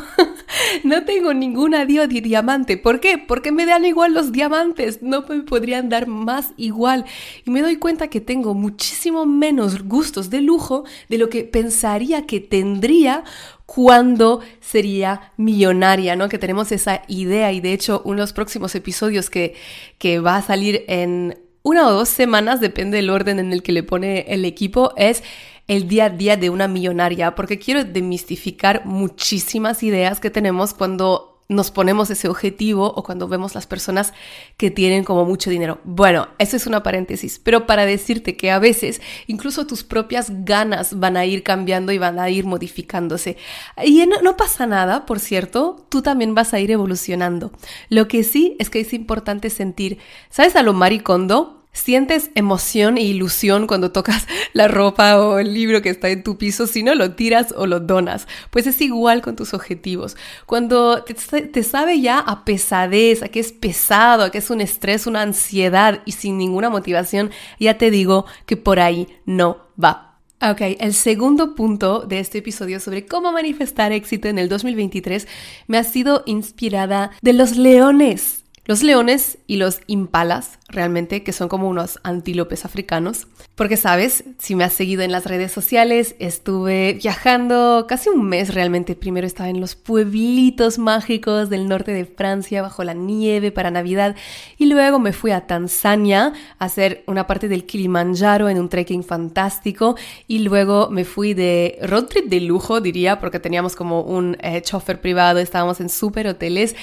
no 0.85 1.05
tengo 1.05 1.35
ningún 1.35 1.75
anillo 1.75 2.07
de 2.07 2.21
diamante. 2.21 2.77
¿Por 2.77 3.01
qué? 3.01 3.19
Porque 3.19 3.53
me 3.53 3.67
dan 3.67 3.85
igual 3.85 4.15
los 4.15 4.33
diamantes, 4.33 5.03
no 5.03 5.23
me 5.29 5.43
podrían 5.43 5.89
dar 5.89 6.07
más 6.07 6.53
igual. 6.57 7.05
Y 7.45 7.51
me 7.51 7.63
doy 7.63 7.77
cuenta 7.77 8.09
que 8.09 8.21
tengo 8.21 8.55
muchísimo 8.55 9.27
menos 9.27 9.83
gustos 9.83 10.31
de 10.31 10.41
lujo 10.41 10.85
de 11.09 11.19
lo 11.19 11.29
que 11.29 11.45
pensaría 11.45 12.25
que 12.25 12.41
tendría 12.41 13.25
cuando 13.67 14.41
sería 14.61 15.33
millonaria, 15.37 16.17
¿no? 16.17 16.29
Que 16.29 16.39
tenemos 16.39 16.73
esa 16.73 17.03
idea 17.09 17.53
y 17.53 17.61
de 17.61 17.73
hecho 17.73 18.03
uno 18.05 18.17
de 18.17 18.23
los 18.23 18.33
próximos 18.33 18.75
episodios 18.75 19.31
que, 19.31 19.55
que 19.99 20.19
va 20.19 20.37
a 20.37 20.43
salir 20.43 20.85
en 20.89 21.39
una 21.63 21.87
o 21.89 21.93
dos 21.93 22.09
semanas, 22.09 22.61
depende 22.61 22.97
del 22.97 23.11
orden 23.11 23.39
en 23.39 23.53
el 23.53 23.63
que 23.63 23.73
le 23.73 23.83
pone 23.83 24.27
el 24.29 24.45
equipo, 24.45 24.93
es 24.97 25.23
el 25.69 25.87
día 25.89 26.07
a 26.07 26.11
día 26.11 26.37
de 26.37 26.51
una 26.51 26.69
millonaria, 26.69 27.35
porque 27.35 27.59
quiero 27.59 27.85
demistificar 27.85 28.87
muchísimas 28.87 29.83
ideas 29.83 30.19
que 30.19 30.31
tenemos 30.31 30.75
cuando 30.75 31.30
nos 31.51 31.73
ponemos 31.73 32.09
ese 32.11 32.29
objetivo 32.29 32.93
o 32.95 33.03
cuando 33.03 33.27
vemos 33.27 33.57
las 33.57 33.67
personas 33.67 34.15
que 34.57 34.71
tienen 34.71 35.03
como 35.03 35.25
mucho 35.25 35.51
dinero. 35.51 35.81
Bueno, 35.83 36.29
eso 36.39 36.57
es 36.57 36.69
una 36.69 36.85
paréntesis, 36.85 37.41
pero 37.43 37.67
para 37.67 37.85
decirte 37.87 38.37
que 38.37 38.53
a 38.53 38.61
veces 38.61 39.03
incluso 39.27 39.67
tus 39.67 39.83
propias 39.83 40.29
ganas 40.45 41.01
van 41.01 41.17
a 41.17 41.27
ir 41.27 41.43
cambiando 41.43 41.91
y 41.91 41.99
van 41.99 42.21
a 42.21 42.31
ir 42.31 42.47
modificándose. 42.47 43.37
Y 43.85 44.07
no, 44.07 44.23
no 44.23 44.37
pasa 44.37 44.67
nada, 44.67 45.07
por 45.07 45.19
cierto, 45.19 45.85
tú 45.89 46.03
también 46.03 46.37
vas 46.37 46.55
a 46.55 46.61
ir 46.61 46.71
evolucionando. 46.71 47.51
Lo 47.89 48.07
que 48.07 48.23
sí 48.23 48.57
es 48.61 48.71
que 48.71 48.81
es 48.81 48.93
importante 48.93 49.51
sentir, 49.51 49.99
¿sabes 50.31 50.55
a 50.55 50.63
lo 50.63 50.73
maricondo? 50.73 51.60
Sientes 51.73 52.31
emoción 52.35 52.99
e 52.99 53.03
ilusión 53.03 53.69
cuando 53.69 53.93
tocas 53.93 54.27
la 54.53 54.67
ropa 54.67 55.21
o 55.21 55.39
el 55.39 55.55
libro 55.55 55.83
que 55.83 55.91
está 55.91 56.09
en 56.09 56.25
tu 56.25 56.37
piso, 56.37 56.67
si 56.67 56.83
no 56.83 56.95
lo 56.95 57.13
tiras 57.13 57.55
o 57.57 57.67
lo 57.67 57.79
donas. 57.79 58.27
Pues 58.51 58.67
es 58.67 58.81
igual 58.81 59.23
con 59.23 59.37
tus 59.37 59.55
objetivos. 59.55 60.17
Cuando 60.47 61.05
te, 61.05 61.63
sabe 61.63 62.01
ya 62.01 62.19
a 62.19 62.45
pesadez, 62.45 63.23
a 63.23 63.29
que 63.29 63.41
es 63.41 63.53
pesado, 63.53 64.25
a 64.25 64.31
que 64.31 64.39
es 64.39 64.51
un 64.51 64.61
estrés, 64.61 65.07
una 65.07 65.23
ansiedad 65.23 66.03
y 66.05 66.13
sin 66.13 66.39
ninguna 66.39 66.71
motivación, 66.71 67.31
ya 67.61 67.79
te 67.79 67.91
digo 67.91 68.27
que 68.47 68.57
por 68.57 68.81
ahí 68.81 69.07
no 69.25 69.69
va. 69.83 70.19
Ok, 70.43 70.63
el 70.81 70.95
segundo 70.95 71.55
punto 71.55 72.01
de 72.01 72.19
este 72.19 72.39
episodio 72.39 72.81
sobre 72.81 73.05
cómo 73.05 73.31
manifestar 73.31 73.93
éxito 73.93 74.27
en 74.27 74.39
el 74.39 74.49
2023 74.49 75.29
me 75.67 75.77
ha 75.77 75.85
sido 75.85 76.23
inspirada 76.25 77.11
de 77.21 77.35
los 77.35 77.59
leones 77.59 78.40
los 78.71 78.85
leones 78.85 79.39
y 79.49 79.57
los 79.57 79.81
impalas, 79.89 80.61
realmente, 80.69 81.25
que 81.25 81.33
son 81.33 81.49
como 81.49 81.69
unos 81.69 81.99
antílopes 82.05 82.65
africanos. 82.65 83.27
Porque, 83.57 83.77
sabes, 83.77 84.23
si 84.39 84.55
me 84.55 84.63
has 84.63 84.73
seguido 84.73 85.03
en 85.03 85.11
las 85.11 85.27
redes 85.27 85.51
sociales, 85.51 86.15
estuve 86.21 86.93
viajando 86.93 87.87
casi 87.89 88.11
un 88.11 88.29
mes 88.29 88.55
realmente. 88.55 88.95
Primero 88.95 89.27
estaba 89.27 89.49
en 89.49 89.61
los 89.61 89.75
pueblitos 89.75 90.79
mágicos 90.79 91.51
del 91.51 91.69
norte 91.69 91.93
de 91.93 92.05
Francia, 92.05 92.63
bajo 92.63 92.85
la 92.85 92.95
nieve 92.95 93.51
para 93.51 93.73
Navidad, 93.73 94.15
y 94.57 94.67
luego 94.67 95.01
me 95.01 95.13
fui 95.13 95.33
a 95.33 95.49
Tanzania 95.49 96.33
a 96.61 96.65
hacer 96.65 97.03
una 97.09 97.27
parte 97.27 97.49
del 97.49 97.67
Kilimanjaro 97.67 98.49
en 98.49 98.61
un 98.61 98.69
trekking 98.69 99.03
fantástico, 99.03 99.97
y 100.29 100.39
luego 100.39 100.91
me 100.91 101.05
fui 101.05 101.35
de 101.35 101.77
road 101.83 102.05
trip 102.05 102.27
de 102.27 102.39
lujo, 102.39 102.81
diría, 102.81 103.19
porque 103.19 103.41
teníamos 103.41 103.75
como 103.75 104.03
un 104.03 104.37
eh, 104.43 104.63
chofer 104.63 105.01
privado, 105.01 105.41
estábamos 105.41 105.81
en 105.81 105.89
super 105.89 106.29
hoteles 106.29 106.77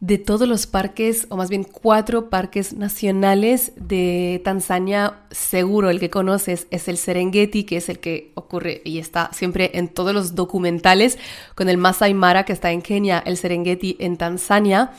de 0.00 0.16
todos 0.16 0.48
los 0.48 0.66
parques, 0.68 1.26
o 1.28 1.36
más 1.36 1.50
bien 1.50 1.64
cuatro 1.64 2.30
parques 2.30 2.72
nacionales 2.72 3.72
de 3.76 4.40
Tanzania, 4.44 5.14
seguro 5.32 5.90
el 5.90 5.98
que 5.98 6.08
conoces 6.08 6.68
es 6.70 6.86
el 6.86 6.96
Serengeti, 6.96 7.64
que 7.64 7.78
es 7.78 7.88
el 7.88 7.98
que 7.98 8.30
ocurre 8.34 8.80
y 8.84 8.98
está 8.98 9.30
siempre 9.32 9.72
en 9.74 9.88
todos 9.88 10.14
los 10.14 10.36
documentales, 10.36 11.18
con 11.56 11.68
el 11.68 11.78
Masai 11.78 12.14
Mara 12.14 12.44
que 12.44 12.52
está 12.52 12.70
en 12.70 12.80
Kenia, 12.80 13.18
el 13.18 13.36
Serengeti 13.36 13.96
en 13.98 14.16
Tanzania. 14.16 14.92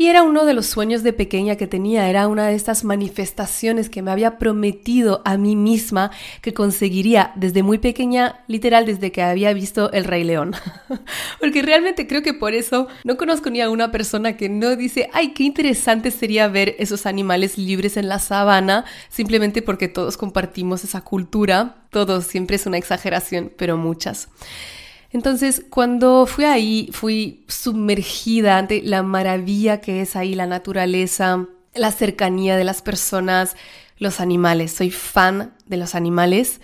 Y 0.00 0.06
era 0.06 0.22
uno 0.22 0.44
de 0.44 0.54
los 0.54 0.66
sueños 0.66 1.02
de 1.02 1.12
pequeña 1.12 1.56
que 1.56 1.66
tenía, 1.66 2.08
era 2.08 2.28
una 2.28 2.46
de 2.46 2.54
estas 2.54 2.84
manifestaciones 2.84 3.90
que 3.90 4.00
me 4.00 4.12
había 4.12 4.38
prometido 4.38 5.22
a 5.24 5.36
mí 5.36 5.56
misma 5.56 6.12
que 6.40 6.54
conseguiría 6.54 7.32
desde 7.34 7.64
muy 7.64 7.78
pequeña, 7.78 8.44
literal 8.46 8.86
desde 8.86 9.10
que 9.10 9.22
había 9.22 9.52
visto 9.52 9.90
El 9.90 10.04
Rey 10.04 10.22
León. 10.22 10.54
Porque 11.40 11.62
realmente 11.62 12.06
creo 12.06 12.22
que 12.22 12.32
por 12.32 12.54
eso 12.54 12.86
no 13.02 13.16
conozco 13.16 13.50
ni 13.50 13.60
a 13.60 13.70
una 13.70 13.90
persona 13.90 14.36
que 14.36 14.48
no 14.48 14.76
dice, 14.76 15.10
ay, 15.12 15.32
qué 15.34 15.42
interesante 15.42 16.12
sería 16.12 16.46
ver 16.46 16.76
esos 16.78 17.04
animales 17.04 17.58
libres 17.58 17.96
en 17.96 18.08
la 18.08 18.20
sabana, 18.20 18.84
simplemente 19.08 19.62
porque 19.62 19.88
todos 19.88 20.16
compartimos 20.16 20.84
esa 20.84 21.00
cultura. 21.00 21.74
Todos, 21.90 22.24
siempre 22.24 22.54
es 22.54 22.66
una 22.66 22.78
exageración, 22.78 23.50
pero 23.56 23.76
muchas. 23.76 24.28
Entonces, 25.10 25.64
cuando 25.70 26.26
fui 26.26 26.44
ahí, 26.44 26.90
fui 26.92 27.44
sumergida 27.48 28.58
ante 28.58 28.82
la 28.82 29.02
maravilla 29.02 29.80
que 29.80 30.02
es 30.02 30.16
ahí 30.16 30.34
la 30.34 30.46
naturaleza, 30.46 31.46
la 31.74 31.92
cercanía 31.92 32.56
de 32.56 32.64
las 32.64 32.82
personas, 32.82 33.56
los 33.98 34.20
animales. 34.20 34.72
Soy 34.72 34.90
fan 34.90 35.54
de 35.66 35.76
los 35.78 35.94
animales. 35.94 36.60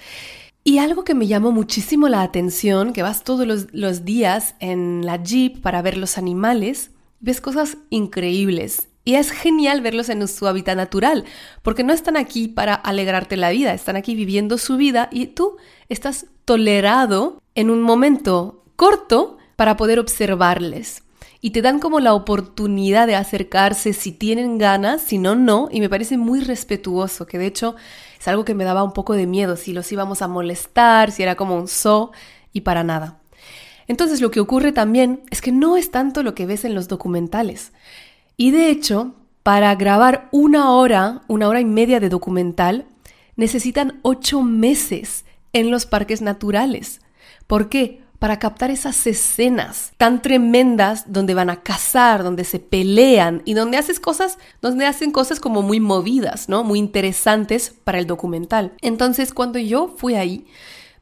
Y 0.62 0.78
algo 0.78 1.04
que 1.04 1.14
me 1.14 1.26
llamó 1.26 1.52
muchísimo 1.52 2.08
la 2.08 2.22
atención, 2.22 2.94
que 2.94 3.02
vas 3.02 3.22
todos 3.22 3.46
los, 3.46 4.04
días 4.04 4.54
en 4.60 5.04
la 5.04 5.22
jeep 5.22 5.60
para 5.60 5.82
ver 5.82 5.98
los 5.98 6.16
animales, 6.16 6.90
ves 7.20 7.42
cosas 7.42 7.76
increíbles. 7.90 8.88
Y 9.04 9.16
es 9.16 9.30
genial 9.30 9.82
verlos 9.82 10.08
en 10.08 10.26
su 10.26 10.46
hábitat 10.46 10.76
natural, 10.76 11.24
porque 11.62 11.84
no 11.84 11.92
están 11.92 12.16
aquí 12.16 12.48
para 12.48 12.74
alegrarte 12.74 13.36
la 13.36 13.50
vida, 13.50 13.74
están 13.74 13.96
aquí 13.96 14.14
viviendo 14.14 14.56
su 14.56 14.78
vida 14.78 15.10
y 15.12 15.26
tú 15.26 15.58
estás 15.90 16.26
tolerado 16.44 17.42
en 17.54 17.70
un 17.70 17.82
momento 17.82 18.64
corto 18.76 19.38
para 19.56 19.76
poder 19.76 19.98
observarles. 19.98 21.02
Y 21.40 21.50
te 21.50 21.60
dan 21.60 21.78
como 21.78 22.00
la 22.00 22.14
oportunidad 22.14 23.06
de 23.06 23.16
acercarse 23.16 23.92
si 23.92 24.12
tienen 24.12 24.56
ganas, 24.56 25.02
si 25.02 25.18
no, 25.18 25.34
no. 25.34 25.68
Y 25.70 25.80
me 25.80 25.90
parece 25.90 26.16
muy 26.16 26.40
respetuoso, 26.40 27.26
que 27.26 27.38
de 27.38 27.46
hecho 27.46 27.76
es 28.18 28.26
algo 28.28 28.46
que 28.46 28.54
me 28.54 28.64
daba 28.64 28.82
un 28.82 28.92
poco 28.92 29.12
de 29.12 29.26
miedo, 29.26 29.56
si 29.56 29.74
los 29.74 29.92
íbamos 29.92 30.22
a 30.22 30.28
molestar, 30.28 31.10
si 31.10 31.22
era 31.22 31.34
como 31.34 31.56
un 31.56 31.68
so, 31.68 32.12
y 32.52 32.62
para 32.62 32.82
nada. 32.82 33.18
Entonces 33.86 34.22
lo 34.22 34.30
que 34.30 34.40
ocurre 34.40 34.72
también 34.72 35.22
es 35.30 35.42
que 35.42 35.52
no 35.52 35.76
es 35.76 35.90
tanto 35.90 36.22
lo 36.22 36.34
que 36.34 36.46
ves 36.46 36.64
en 36.64 36.74
los 36.74 36.88
documentales. 36.88 37.72
Y 38.38 38.50
de 38.50 38.70
hecho, 38.70 39.14
para 39.42 39.74
grabar 39.74 40.28
una 40.32 40.70
hora, 40.70 41.20
una 41.28 41.48
hora 41.48 41.60
y 41.60 41.66
media 41.66 42.00
de 42.00 42.08
documental, 42.08 42.86
necesitan 43.36 44.00
ocho 44.00 44.42
meses 44.42 45.26
en 45.54 45.70
los 45.70 45.86
parques 45.86 46.20
naturales. 46.20 47.00
¿Por 47.46 47.70
qué? 47.70 48.02
Para 48.18 48.38
captar 48.38 48.70
esas 48.70 49.06
escenas 49.06 49.92
tan 49.96 50.20
tremendas 50.20 51.12
donde 51.12 51.34
van 51.34 51.48
a 51.48 51.62
cazar, 51.62 52.22
donde 52.22 52.44
se 52.44 52.58
pelean 52.58 53.42
y 53.44 53.54
donde 53.54 53.78
haces 53.78 54.00
cosas, 54.00 54.38
donde 54.60 54.86
hacen 54.86 55.10
cosas 55.10 55.40
como 55.40 55.62
muy 55.62 55.80
movidas, 55.80 56.48
¿no? 56.48 56.64
Muy 56.64 56.78
interesantes 56.78 57.74
para 57.84 57.98
el 57.98 58.06
documental. 58.06 58.72
Entonces, 58.82 59.32
cuando 59.32 59.58
yo 59.58 59.94
fui 59.96 60.14
ahí, 60.14 60.46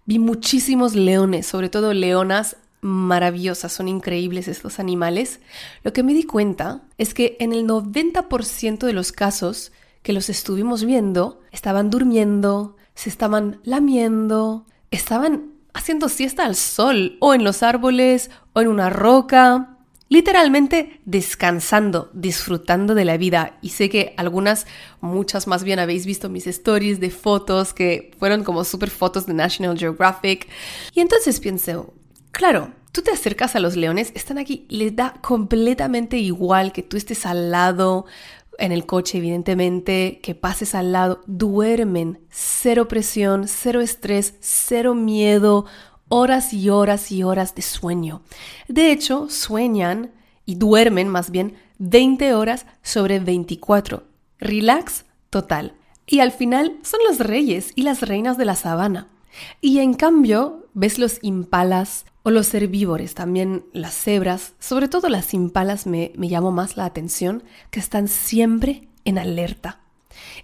vi 0.05 0.19
muchísimos 0.19 0.95
leones, 0.95 1.47
sobre 1.47 1.69
todo 1.69 1.93
leonas 1.93 2.57
maravillosas, 2.81 3.73
son 3.73 3.89
increíbles 3.89 4.49
estos 4.49 4.81
animales. 4.81 5.39
Lo 5.85 5.93
que 5.93 6.03
me 6.03 6.15
di 6.15 6.25
cuenta 6.25 6.83
es 6.99 7.15
que 7.15 7.37
en 7.39 7.53
el 7.53 7.67
90% 7.67 8.85
de 8.85 8.93
los 8.93 9.13
casos 9.13 9.73
que 10.03 10.13
los 10.13 10.29
estuvimos 10.29 10.85
viendo, 10.85 11.41
estaban 11.53 11.89
durmiendo, 11.89 12.77
se 12.95 13.09
estaban 13.09 13.61
lamiendo, 13.65 14.67
estaban 14.91 15.53
haciendo 15.75 16.09
siesta 16.09 16.45
al 16.45 16.57
sol, 16.57 17.17
o 17.21 17.35
en 17.35 17.45
los 17.45 17.63
árboles, 17.63 18.31
o 18.53 18.61
en 18.61 18.69
una 18.69 18.91
roca, 18.91 19.79
literalmente 20.13 21.01
descansando, 21.07 22.11
disfrutando 22.13 22.95
de 22.95 23.07
la 23.07 23.17
vida. 23.17 23.57
Y 23.63 23.71
sé 23.71 23.89
que 23.89 24.13
algunas, 24.19 24.67
muchas 25.01 25.47
más 25.47 25.65
bien 25.65 25.79
habéis 25.79 26.05
visto 26.05 26.29
mis 26.29 26.47
stories 26.47 27.01
de 27.01 27.11
fotos 27.11 27.73
que 27.73 28.11
fueron 28.19 28.45
como 28.45 28.65
super 28.65 28.91
fotos 28.91 29.25
de 29.25 29.33
National 29.33 29.79
Geographic. 29.79 30.49
Y 30.93 31.01
entonces 31.01 31.41
pensé, 31.41 31.79
claro, 32.31 32.73
tú 32.93 33.01
te 33.01 33.11
acercas 33.11 33.57
a 33.57 33.61
los 33.61 33.75
leones, 33.75 34.13
están 34.15 34.37
aquí, 34.37 34.67
les 34.69 34.95
da 34.95 35.15
completamente 35.23 36.19
igual 36.19 36.73
que 36.73 36.83
tú 36.83 36.99
estés 36.99 37.25
al 37.25 37.51
lado, 37.51 38.05
en 38.59 38.73
el 38.73 38.87
coche, 38.87 39.19
evidentemente, 39.19 40.21
que 40.23 40.35
pases 40.35 40.75
al 40.75 40.93
lado, 40.93 41.23
duermen, 41.27 42.21
cero 42.31 42.89
presión, 42.89 43.49
cero 43.49 43.81
estrés, 43.81 44.35
cero 44.41 44.95
miedo, 44.95 45.67
horas 46.09 46.53
y 46.53 46.69
horas 46.69 47.11
y 47.11 47.23
horas 47.23 47.55
de 47.55 47.63
sueño. 47.63 48.23
De 48.69 48.93
hecho, 48.93 49.29
sueñan 49.31 50.13
y 50.45 50.57
duermen 50.57 51.09
más 51.09 51.31
bien 51.31 51.55
20 51.79 52.35
horas 52.35 52.67
sobre 52.83 53.19
24. 53.19 54.05
Relax 54.39 55.05
total. 55.31 55.75
Y 56.07 56.21
al 56.21 56.33
final 56.33 56.77
son 56.83 57.01
los 57.09 57.19
reyes 57.19 57.73
y 57.75 57.83
las 57.83 58.03
reinas 58.03 58.37
de 58.37 58.45
la 58.45 58.57
sabana. 58.57 59.09
Y 59.61 59.79
en 59.79 59.95
cambio, 59.95 60.67
ves 60.75 60.99
los 60.99 61.19
impalas 61.23 62.05
o 62.23 62.31
los 62.31 62.53
herbívoros, 62.55 63.15
también 63.15 63.65
las 63.73 63.95
cebras, 63.95 64.53
sobre 64.59 64.89
todo 64.89 65.09
las 65.09 65.35
impalas 65.35 65.87
me, 65.87 66.13
me 66.17 66.29
llamó 66.29 66.53
más 66.53 66.77
la 66.77 66.85
atención, 66.85 67.43
que 67.71 67.81
están 67.81 68.09
siempre 68.09 68.89
en 69.05 69.19
alerta. 69.19 69.81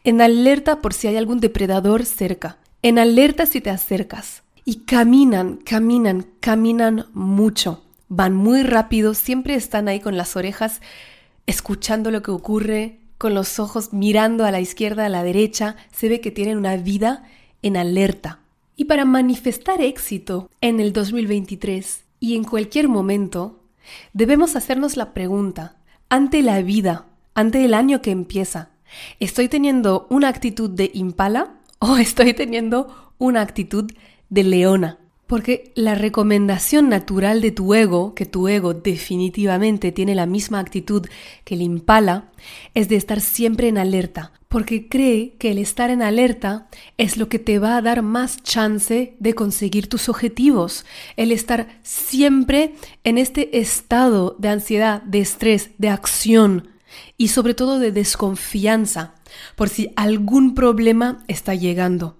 En 0.04 0.20
alerta 0.20 0.80
por 0.80 0.92
si 0.92 1.06
hay 1.06 1.16
algún 1.16 1.40
depredador 1.40 2.04
cerca. 2.04 2.58
En 2.82 2.98
alerta 2.98 3.46
si 3.46 3.60
te 3.60 3.70
acercas. 3.70 4.42
Y 4.64 4.80
caminan, 4.80 5.56
caminan, 5.56 6.26
caminan 6.40 7.06
mucho. 7.12 7.84
Van 8.08 8.34
muy 8.34 8.62
rápido, 8.62 9.14
siempre 9.14 9.54
están 9.54 9.88
ahí 9.88 10.00
con 10.00 10.16
las 10.16 10.36
orejas 10.36 10.80
escuchando 11.46 12.10
lo 12.10 12.22
que 12.22 12.30
ocurre, 12.30 12.98
con 13.16 13.34
los 13.34 13.58
ojos 13.58 13.92
mirando 13.92 14.44
a 14.44 14.50
la 14.50 14.60
izquierda, 14.60 15.06
a 15.06 15.08
la 15.08 15.22
derecha. 15.22 15.76
Se 15.92 16.08
ve 16.08 16.20
que 16.20 16.30
tienen 16.30 16.58
una 16.58 16.76
vida 16.76 17.24
en 17.62 17.76
alerta. 17.76 18.40
Y 18.80 18.84
para 18.84 19.04
manifestar 19.04 19.80
éxito 19.80 20.48
en 20.60 20.78
el 20.78 20.92
2023 20.92 22.04
y 22.20 22.36
en 22.36 22.44
cualquier 22.44 22.86
momento, 22.86 23.58
debemos 24.12 24.54
hacernos 24.54 24.96
la 24.96 25.14
pregunta, 25.14 25.78
ante 26.08 26.42
la 26.42 26.62
vida, 26.62 27.06
ante 27.34 27.64
el 27.64 27.74
año 27.74 28.00
que 28.02 28.12
empieza, 28.12 28.70
¿estoy 29.18 29.48
teniendo 29.48 30.06
una 30.10 30.28
actitud 30.28 30.70
de 30.70 30.92
impala 30.94 31.56
o 31.80 31.96
estoy 31.96 32.34
teniendo 32.34 33.12
una 33.18 33.40
actitud 33.40 33.90
de 34.30 34.44
leona? 34.44 34.98
Porque 35.26 35.72
la 35.74 35.96
recomendación 35.96 36.88
natural 36.88 37.40
de 37.40 37.50
tu 37.50 37.74
ego, 37.74 38.14
que 38.14 38.26
tu 38.26 38.46
ego 38.46 38.74
definitivamente 38.74 39.90
tiene 39.90 40.14
la 40.14 40.26
misma 40.26 40.60
actitud 40.60 41.04
que 41.44 41.56
el 41.56 41.62
impala, 41.62 42.30
es 42.74 42.88
de 42.88 42.94
estar 42.94 43.20
siempre 43.20 43.66
en 43.66 43.76
alerta, 43.76 44.37
porque 44.48 44.88
cree 44.88 45.34
que 45.38 45.50
el 45.50 45.58
estar 45.58 45.90
en 45.90 46.02
alerta 46.02 46.68
es 46.96 47.16
lo 47.16 47.28
que 47.28 47.38
te 47.38 47.58
va 47.58 47.76
a 47.76 47.82
dar 47.82 48.02
más 48.02 48.42
chance 48.42 49.14
de 49.18 49.34
conseguir 49.34 49.88
tus 49.88 50.08
objetivos, 50.08 50.86
el 51.16 51.32
estar 51.32 51.68
siempre 51.82 52.74
en 53.04 53.18
este 53.18 53.58
estado 53.58 54.36
de 54.38 54.48
ansiedad, 54.48 55.02
de 55.02 55.20
estrés, 55.20 55.70
de 55.78 55.90
acción 55.90 56.68
y 57.18 57.28
sobre 57.28 57.54
todo 57.54 57.78
de 57.78 57.92
desconfianza 57.92 59.14
por 59.54 59.68
si 59.68 59.92
algún 59.96 60.54
problema 60.54 61.22
está 61.28 61.54
llegando. 61.54 62.16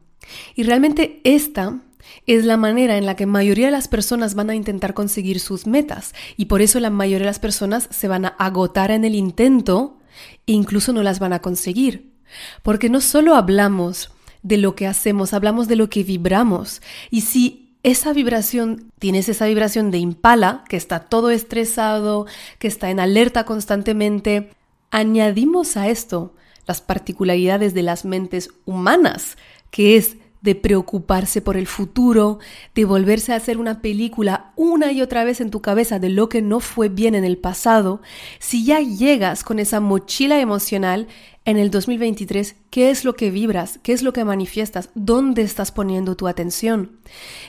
Y 0.55 0.65
realmente 0.65 1.23
esta 1.25 1.81
es 2.27 2.45
la 2.45 2.59
manera 2.59 2.99
en 2.99 3.07
la 3.07 3.17
que 3.17 3.25
mayoría 3.25 3.67
de 3.67 3.73
las 3.73 3.89
personas 3.89 4.35
van 4.35 4.51
a 4.51 4.55
intentar 4.55 4.93
conseguir 4.93 5.41
sus 5.41 5.67
metas 5.67 6.15
y 6.37 6.45
por 6.47 6.61
eso 6.61 6.79
la 6.81 6.91
mayoría 6.91 7.25
de 7.25 7.31
las 7.31 7.39
personas 7.39 7.89
se 7.91 8.09
van 8.09 8.27
a 8.27 8.29
agotar 8.29 8.91
en 8.91 9.07
el 9.07 9.15
intento 9.15 9.99
e 10.47 10.53
incluso 10.53 10.93
no 10.93 11.03
las 11.03 11.21
van 11.21 11.33
a 11.33 11.41
conseguir. 11.41 12.18
Porque 12.63 12.89
no 12.91 13.01
solo 13.01 13.35
hablamos 13.35 14.11
de 14.43 14.59
lo 14.59 14.75
que 14.75 14.87
hacemos, 14.87 15.33
hablamos 15.33 15.69
de 15.69 15.77
lo 15.77 15.91
que 15.91 16.05
vibramos. 16.05 16.83
Y 17.11 17.23
si 17.23 17.77
esa 17.83 18.13
vibración, 18.13 18.91
tienes 18.99 19.29
esa 19.29 19.47
vibración 19.47 19.91
de 19.91 19.99
impala, 19.99 20.65
que 20.69 20.77
está 20.77 21.01
todo 21.01 21.31
estresado, 21.31 22.27
que 22.59 22.69
está 22.69 22.91
en 22.91 23.01
alerta 23.01 23.45
constantemente, 23.45 24.51
añadimos 24.91 25.77
a 25.77 25.89
esto 25.89 26.35
las 26.67 26.81
particularidades 26.81 27.75
de 27.75 27.83
las 27.83 28.05
mentes 28.05 28.51
humanas, 28.67 29.37
que 29.71 29.97
es 29.97 30.17
de 30.41 30.55
preocuparse 30.55 31.41
por 31.41 31.57
el 31.57 31.67
futuro, 31.67 32.39
de 32.75 32.85
volverse 32.85 33.33
a 33.33 33.37
hacer 33.37 33.59
una 33.59 33.81
película 33.81 34.53
una 34.55 34.93
y 34.93 35.03
otra 35.03 35.25
vez 35.25 35.41
en 35.41 35.51
tu 35.51 35.61
cabeza 35.61 35.99
de 35.99 36.11
lo 36.11 36.29
que 36.29 36.43
no 36.43 36.61
fue 36.61 36.89
bien 36.89 37.15
en 37.15 37.25
el 37.25 37.39
pasado, 37.39 38.01
si 38.39 38.65
ya 38.65 38.81
llegas 38.81 39.43
con 39.43 39.59
esa 39.59 39.81
mochila 39.81 40.39
emocional 40.41 41.09
en 41.49 41.57
el 41.57 41.71
2023, 41.71 42.57
¿qué 42.69 42.91
es 42.91 43.07
lo 43.07 43.17
que 43.17 43.31
vibras? 43.31 43.81
¿Qué 43.83 43.95
es 43.95 44.03
lo 44.03 44.13
que 44.13 44.23
manifiestas? 44.23 44.91
¿Dónde 44.95 45.41
estás 45.41 45.73
poniendo 45.73 46.15
tu 46.15 46.29
atención? 46.29 46.99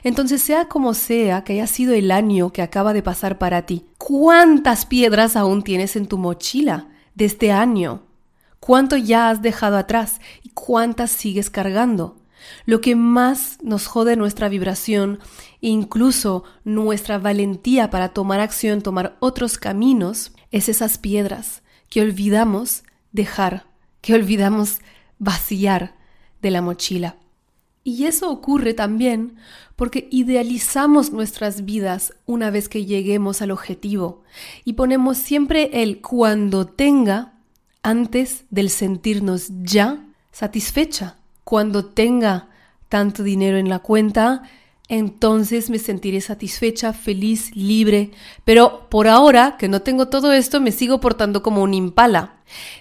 Entonces, 0.04 0.42
sea 0.42 0.70
como 0.70 0.94
sea 0.94 1.44
que 1.44 1.52
haya 1.52 1.68
sido 1.68 1.94
el 1.94 2.10
año 2.10 2.54
que 2.54 2.62
acaba 2.62 2.94
de 2.94 3.04
pasar 3.04 3.38
para 3.38 3.66
ti, 3.66 3.88
¿cuántas 3.98 4.86
piedras 4.86 5.36
aún 5.36 5.64
tienes 5.64 5.98
en 5.98 6.08
tu 6.08 6.18
mochila 6.18 6.88
de 7.14 7.26
este 7.26 7.52
año? 7.52 8.04
¿Cuánto 8.62 8.96
ya 8.96 9.30
has 9.30 9.42
dejado 9.42 9.76
atrás? 9.76 10.22
¿Y 10.44 10.52
cuántas 10.52 11.12
sigues 11.12 11.50
cargando? 11.50 12.16
Lo 12.66 12.80
que 12.80 12.96
más 12.96 13.58
nos 13.64 13.88
jode 13.88 14.16
nuestra 14.16 14.48
vibración, 14.48 15.20
incluso 15.60 16.46
nuestra 16.64 17.18
valentía 17.18 17.90
para 17.90 18.14
tomar 18.14 18.40
acción, 18.40 18.82
tomar 18.82 19.18
otros 19.20 19.58
caminos, 19.58 20.32
es 20.52 20.70
esas 20.70 20.98
piedras 20.98 21.64
que 21.90 22.00
olvidamos 22.00 22.84
dejar, 23.12 23.69
que 24.02 24.14
olvidamos 24.14 24.80
vaciar 25.18 25.96
de 26.42 26.52
la 26.52 26.62
mochila. 26.62 27.16
Y 27.84 28.06
eso 28.06 28.30
ocurre 28.30 28.74
también 28.74 29.36
porque 29.76 30.08
idealizamos 30.12 31.12
nuestras 31.12 31.66
vidas 31.66 32.14
una 32.26 32.52
vez 32.52 32.70
que 32.70 32.86
lleguemos 32.86 33.42
al 33.42 33.52
objetivo 33.52 34.24
y 34.66 34.74
ponemos 34.74 35.18
siempre 35.18 35.82
el 35.82 36.02
cuando 36.02 36.68
tenga 36.68 37.34
antes 37.82 38.44
del 38.50 38.70
sentirnos 38.70 39.50
ya 39.64 40.06
satisfecha 40.32 41.16
cuando 41.50 41.84
tenga 41.84 42.48
tanto 42.90 43.24
dinero 43.24 43.58
en 43.58 43.70
la 43.70 43.80
cuenta, 43.80 44.44
entonces 44.88 45.72
me 45.72 45.80
sentiré 45.80 46.22
satisfecha, 46.22 46.94
feliz, 46.94 47.56
libre. 47.56 48.12
Pero 48.46 48.88
por 48.88 49.08
ahora, 49.08 49.58
que 49.58 49.68
no 49.68 49.82
tengo 49.82 50.10
todo 50.10 50.32
esto, 50.32 50.62
me 50.62 50.72
sigo 50.72 51.00
portando 51.00 51.42
como 51.42 51.64
un 51.64 51.74
impala. 51.74 52.36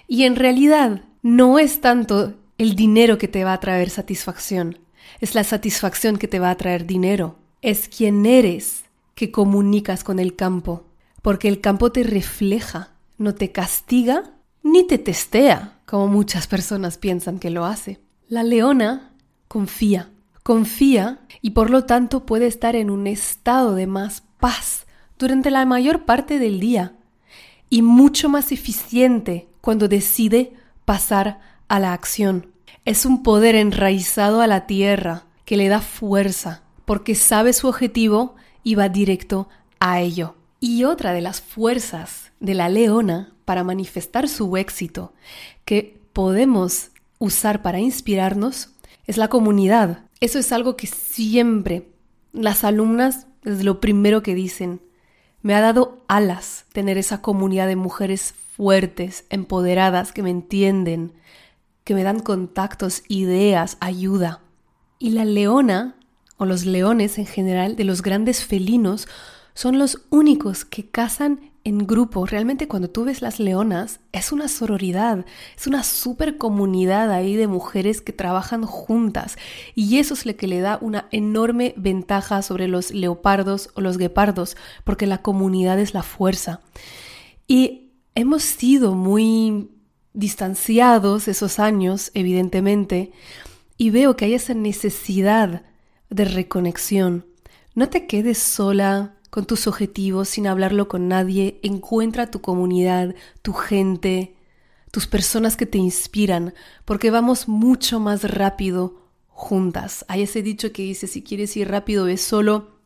Y 0.07 0.25
en 0.25 0.37
realidad 0.37 1.01
no 1.23 1.59
es 1.59 1.81
tanto 1.81 2.35
el 2.59 2.75
dinero 2.75 3.19
que 3.19 3.29
te 3.29 3.45
va 3.45 3.53
a 3.53 3.61
traer 3.61 3.91
satisfacción, 3.91 4.79
es 5.21 5.35
la 5.35 5.45
satisfacción 5.45 6.17
que 6.17 6.29
te 6.29 6.39
va 6.39 6.51
a 6.51 6.57
traer 6.57 6.87
dinero. 6.87 7.37
Es 7.63 7.89
quien 7.89 8.27
eres 8.27 8.85
que 9.15 9.31
comunicas 9.31 10.05
con 10.05 10.19
el 10.19 10.37
campo, 10.37 10.85
porque 11.23 11.49
el 11.49 11.61
campo 11.61 11.91
te 11.91 12.05
refleja, 12.05 12.93
no 13.17 13.35
te 13.35 13.51
castiga 13.51 14.35
ni 14.63 14.87
te 14.87 14.99
testea, 14.99 15.79
como 15.87 16.09
muchas 16.09 16.47
personas 16.47 16.99
piensan 16.99 17.39
que 17.39 17.51
lo 17.51 17.65
hace. 17.65 18.01
La 18.29 18.43
leona 18.43 19.13
confía, 19.49 20.11
confía 20.43 21.21
y 21.41 21.51
por 21.51 21.71
lo 21.71 21.85
tanto 21.85 22.27
puede 22.27 22.47
estar 22.47 22.77
en 22.77 22.91
un 22.91 23.07
estado 23.07 23.75
de 23.75 23.87
más 23.87 24.23
paz 24.39 24.87
durante 25.19 25.51
la 25.51 25.65
mayor 25.65 26.05
parte 26.05 26.39
del 26.39 26.61
día 26.61 26.95
y 27.71 27.83
mucho 27.83 28.29
más 28.29 28.53
eficiente 28.53 29.49
cuando 29.61 29.89
decide 29.89 30.53
pasar 30.89 31.39
a 31.69 31.79
la 31.81 31.93
acción. 31.93 32.47
Es 32.87 33.05
un 33.05 33.23
poder 33.23 33.57
enraizado 33.57 34.41
a 34.41 34.47
la 34.47 34.67
tierra 34.67 35.27
que 35.45 35.59
le 35.59 35.69
da 35.69 35.83
fuerza 35.83 36.63
porque 36.87 37.15
sabe 37.15 37.53
su 37.53 37.69
objetivo 37.69 38.37
y 38.63 38.75
va 38.75 38.89
directo 38.89 39.51
a 39.81 40.01
ello. 40.01 40.37
Y 40.61 40.85
otra 40.85 41.13
de 41.13 41.21
las 41.21 41.43
fuerzas 41.43 42.33
de 42.41 42.55
la 42.55 42.71
leona 42.71 43.35
para 43.45 43.65
manifestar 43.65 44.31
su 44.31 44.57
éxito 44.57 45.13
que 45.67 46.01
podemos 46.15 46.89
usar 47.19 47.61
para 47.61 47.81
inspirarnos 47.81 48.71
es 49.07 49.19
la 49.19 49.29
comunidad. 49.29 50.07
Eso 50.21 50.39
es 50.39 50.53
algo 50.53 50.79
que 50.79 50.87
siempre 50.87 51.87
las 52.33 52.65
alumnas 52.65 53.27
es 53.45 53.63
lo 53.63 53.79
primero 53.79 54.23
que 54.23 54.35
dicen. 54.35 54.81
Me 55.43 55.55
ha 55.55 55.61
dado 55.61 56.03
alas 56.09 56.67
tener 56.73 56.99
esa 56.99 57.23
comunidad 57.23 57.67
de 57.69 57.77
mujeres 57.77 58.35
fuertes, 58.57 59.25
empoderadas, 59.31 60.13
que 60.13 60.23
me 60.23 60.31
entienden, 60.31 61.13
que 61.85 61.95
me 61.95 62.03
dan 62.03 62.21
contactos, 62.21 63.03
ideas, 63.09 63.77
ayuda. 63.81 64.41
Y 64.99 65.11
la 65.11 65.25
leona, 65.25 65.95
o 66.37 66.45
los 66.45 66.67
leones 66.67 67.19
en 67.19 67.27
general, 67.27 67.77
de 67.77 67.85
los 67.85 68.03
grandes 68.03 68.45
felinos, 68.45 69.07
son 69.55 69.79
los 69.79 70.03
únicos 70.11 70.65
que 70.65 70.89
cazan 70.89 71.53
en 71.69 71.87
grupo, 71.87 72.25
realmente 72.25 72.67
cuando 72.67 72.89
tú 72.89 73.05
ves 73.05 73.21
las 73.21 73.39
leonas, 73.39 74.01
es 74.13 74.33
una 74.33 74.49
sororidad, 74.49 75.27
es 75.55 75.67
una 75.67 75.83
super 75.83 76.39
comunidad 76.39 77.13
ahí 77.13 77.37
de 77.37 77.47
mujeres 77.47 78.01
que 78.01 78.15
trabajan 78.15 78.65
juntas 78.65 79.37
y 79.75 79.99
eso 79.99 80.15
es 80.15 80.25
lo 80.25 80.35
que 80.35 80.47
le 80.47 80.61
da 80.61 80.79
una 80.81 81.09
enorme 81.11 81.75
ventaja 81.77 82.41
sobre 82.41 82.69
los 82.69 82.91
leopardos 82.91 83.69
o 83.75 83.83
los 83.83 83.99
guepardos, 83.99 84.57
porque 84.85 85.07
la 85.07 85.19
comunidad 85.19 85.79
es 85.79 85.93
la 85.93 86.03
fuerza. 86.03 86.63
Y 87.47 87.91
hemos 88.15 88.45
sido 88.45 88.95
muy 88.95 89.69
distanciados 90.15 91.29
esos 91.29 91.59
años, 91.59 92.11
evidentemente, 92.15 93.13
y 93.77 93.91
veo 93.91 94.17
que 94.17 94.25
hay 94.25 94.35
esa 94.35 94.55
necesidad 94.55 95.65
de 96.09 96.25
reconexión. 96.25 97.27
No 97.75 97.91
te 97.91 98.07
quedes 98.07 98.39
sola, 98.39 99.18
con 99.31 99.47
tus 99.47 99.67
objetivos 99.67 100.29
sin 100.29 100.47
hablarlo 100.47 100.89
con 100.89 101.09
nadie, 101.09 101.61
encuentra 101.63 102.31
tu 102.31 102.41
comunidad, 102.41 103.15
tu 103.43 103.53
gente, 103.53 104.35
tus 104.91 105.07
personas 105.07 105.57
que 105.57 105.67
te 105.67 105.79
inspiran, 105.79 106.55
porque 106.85 107.11
vamos 107.11 107.49
mucho 107.49 108.01
más 108.01 108.25
rápido 108.25 109.09
juntas. 109.29 110.05
Hay 110.09 110.23
ese 110.23 110.43
dicho 110.43 110.73
que 110.73 110.83
dice, 110.83 111.07
si 111.07 111.23
quieres 111.23 111.57
ir 111.57 111.69
rápido, 111.69 112.07
ve 112.07 112.17
solo. 112.17 112.77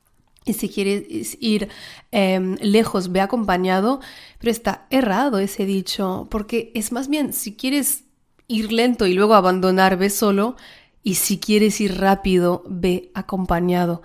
Y 0.44 0.54
si 0.54 0.68
quieres 0.68 1.36
ir 1.40 1.68
em, 2.10 2.56
lejos, 2.60 3.12
ve 3.12 3.20
acompañado. 3.20 4.00
Pero 4.38 4.50
está 4.50 4.86
errado 4.90 5.38
ese 5.38 5.64
dicho, 5.64 6.26
porque 6.30 6.70
es 6.74 6.92
más 6.92 7.08
bien, 7.08 7.32
si 7.32 7.54
quieres 7.54 8.04
ir 8.48 8.70
lento 8.70 9.06
y 9.06 9.14
luego 9.14 9.34
abandonar, 9.34 9.96
ve 9.96 10.10
solo. 10.10 10.56
Y 11.02 11.14
si 11.14 11.38
quieres 11.38 11.80
ir 11.80 11.98
rápido, 11.98 12.64
ve 12.68 13.10
acompañado. 13.14 14.02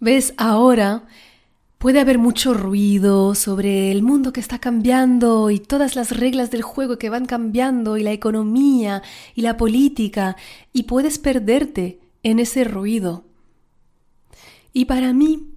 ¿Ves? 0.00 0.34
Ahora 0.36 1.06
puede 1.78 2.00
haber 2.00 2.18
mucho 2.18 2.54
ruido 2.54 3.34
sobre 3.34 3.90
el 3.92 4.02
mundo 4.02 4.32
que 4.32 4.40
está 4.40 4.58
cambiando 4.58 5.50
y 5.50 5.58
todas 5.58 5.96
las 5.96 6.16
reglas 6.16 6.50
del 6.50 6.62
juego 6.62 6.98
que 6.98 7.10
van 7.10 7.26
cambiando 7.26 7.96
y 7.96 8.02
la 8.02 8.12
economía 8.12 9.02
y 9.34 9.42
la 9.42 9.56
política 9.56 10.36
y 10.72 10.84
puedes 10.84 11.18
perderte 11.18 12.00
en 12.22 12.38
ese 12.38 12.64
ruido. 12.64 13.24
Y 14.72 14.86
para 14.86 15.12
mí, 15.12 15.54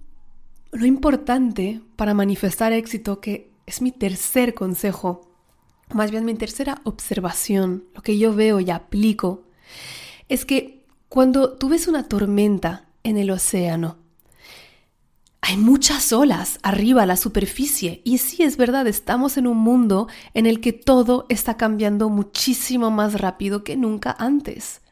lo 0.70 0.86
importante 0.86 1.80
para 1.96 2.14
manifestar 2.14 2.72
éxito, 2.72 3.20
que 3.20 3.50
es 3.66 3.82
mi 3.82 3.90
tercer 3.90 4.54
consejo, 4.54 5.32
más 5.92 6.10
bien 6.10 6.24
mi 6.24 6.34
tercera 6.34 6.80
observación, 6.84 7.84
lo 7.94 8.02
que 8.02 8.18
yo 8.18 8.34
veo 8.34 8.60
y 8.60 8.70
aplico, 8.70 9.44
es 10.28 10.44
que 10.44 10.84
cuando 11.08 11.54
tú 11.54 11.70
ves 11.70 11.88
una 11.88 12.06
tormenta 12.06 12.84
en 13.02 13.16
el 13.16 13.30
océano, 13.30 13.96
hay 15.48 15.56
muchas 15.56 16.12
olas 16.12 16.58
arriba 16.62 17.04
a 17.04 17.06
la 17.06 17.16
superficie 17.16 18.02
y 18.04 18.18
sí 18.18 18.42
es 18.42 18.58
verdad, 18.58 18.86
estamos 18.86 19.38
en 19.38 19.46
un 19.46 19.56
mundo 19.56 20.06
en 20.34 20.44
el 20.44 20.60
que 20.60 20.74
todo 20.74 21.24
está 21.30 21.56
cambiando 21.56 22.10
muchísimo 22.10 22.90
más 22.90 23.18
rápido 23.18 23.64
que 23.64 23.74
nunca 23.74 24.14
antes. 24.18 24.82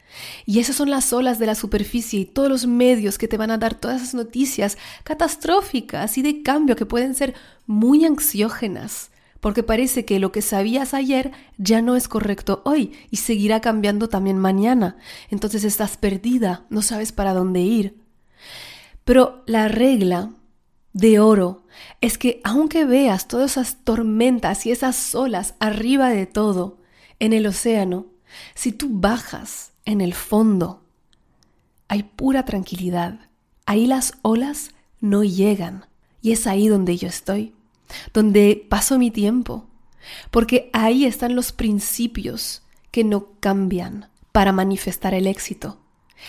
Y 0.47 0.61
esas 0.61 0.77
son 0.77 0.89
las 0.89 1.13
olas 1.13 1.39
de 1.39 1.45
la 1.45 1.55
superficie 1.55 2.21
y 2.21 2.25
todos 2.25 2.49
los 2.49 2.67
medios 2.67 3.19
que 3.19 3.29
te 3.29 3.37
van 3.37 3.51
a 3.51 3.59
dar 3.59 3.75
todas 3.75 4.01
esas 4.01 4.15
noticias 4.15 4.79
catastróficas 5.05 6.17
y 6.17 6.23
de 6.23 6.43
cambio 6.43 6.75
que 6.75 6.87
pueden 6.87 7.15
ser 7.15 7.35
muy 7.67 8.07
ansiógenas, 8.07 9.11
porque 9.41 9.63
parece 9.63 10.07
que 10.07 10.19
lo 10.19 10.33
que 10.33 10.41
sabías 10.41 10.95
ayer 10.95 11.33
ya 11.59 11.83
no 11.83 11.97
es 11.97 12.09
correcto 12.09 12.63
hoy 12.65 12.93
y 13.11 13.19
seguirá 13.19 13.61
cambiando 13.61 14.09
también 14.09 14.39
mañana. 14.39 14.97
Entonces 15.29 15.65
estás 15.65 15.99
perdida, 15.99 16.65
no 16.71 16.81
sabes 16.81 17.13
para 17.13 17.35
dónde 17.35 17.61
ir. 17.61 18.01
Pero 19.05 19.45
la 19.47 19.69
regla 19.69 20.31
de 20.97 21.21
oro 21.21 21.63
es 22.01 22.17
que 22.17 22.41
aunque 22.43 22.87
veas 22.87 23.29
todas 23.29 23.53
esas 23.53 23.85
tormentas 23.85 24.65
y 24.65 24.71
esas 24.71 25.15
olas 25.15 25.55
arriba 25.61 26.09
de 26.09 26.25
todo 26.25 26.79
en 27.19 27.35
el 27.35 27.47
océano, 27.47 28.07
si 28.55 28.73
tú 28.73 28.89
bajas 28.91 29.73
en 29.85 30.01
el 30.01 30.15
fondo, 30.15 30.83
hay 31.87 32.05
pura 32.05 32.47
tranquilidad. 32.47 33.21
Ahí 33.67 33.87
las 33.87 34.15
olas 34.23 34.71
no 34.99 35.23
llegan. 35.23 35.85
Y 36.23 36.33
es 36.33 36.47
ahí 36.47 36.67
donde 36.67 36.97
yo 36.97 37.09
estoy, 37.09 37.53
donde 38.15 38.67
paso 38.67 38.99
mi 38.99 39.11
tiempo, 39.11 39.67
porque 40.31 40.71
ahí 40.73 41.05
están 41.05 41.37
los 41.37 41.53
principios 41.53 42.63
que 42.91 43.05
no 43.05 43.33
cambian 43.41 44.09
para 44.33 44.51
manifestar 44.51 45.13
el 45.13 45.27
éxito 45.27 45.79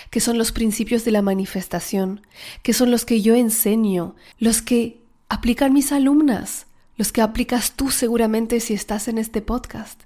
que 0.09 0.19
son 0.19 0.37
los 0.37 0.51
principios 0.51 1.05
de 1.05 1.11
la 1.11 1.21
manifestación, 1.21 2.21
que 2.63 2.73
son 2.73 2.91
los 2.91 3.05
que 3.05 3.21
yo 3.21 3.35
enseño, 3.35 4.15
los 4.39 4.61
que 4.61 5.01
aplican 5.29 5.73
mis 5.73 5.91
alumnas, 5.91 6.67
los 6.95 7.11
que 7.11 7.21
aplicas 7.21 7.73
tú 7.73 7.91
seguramente 7.91 8.59
si 8.59 8.73
estás 8.73 9.07
en 9.07 9.17
este 9.17 9.41
podcast. 9.41 10.01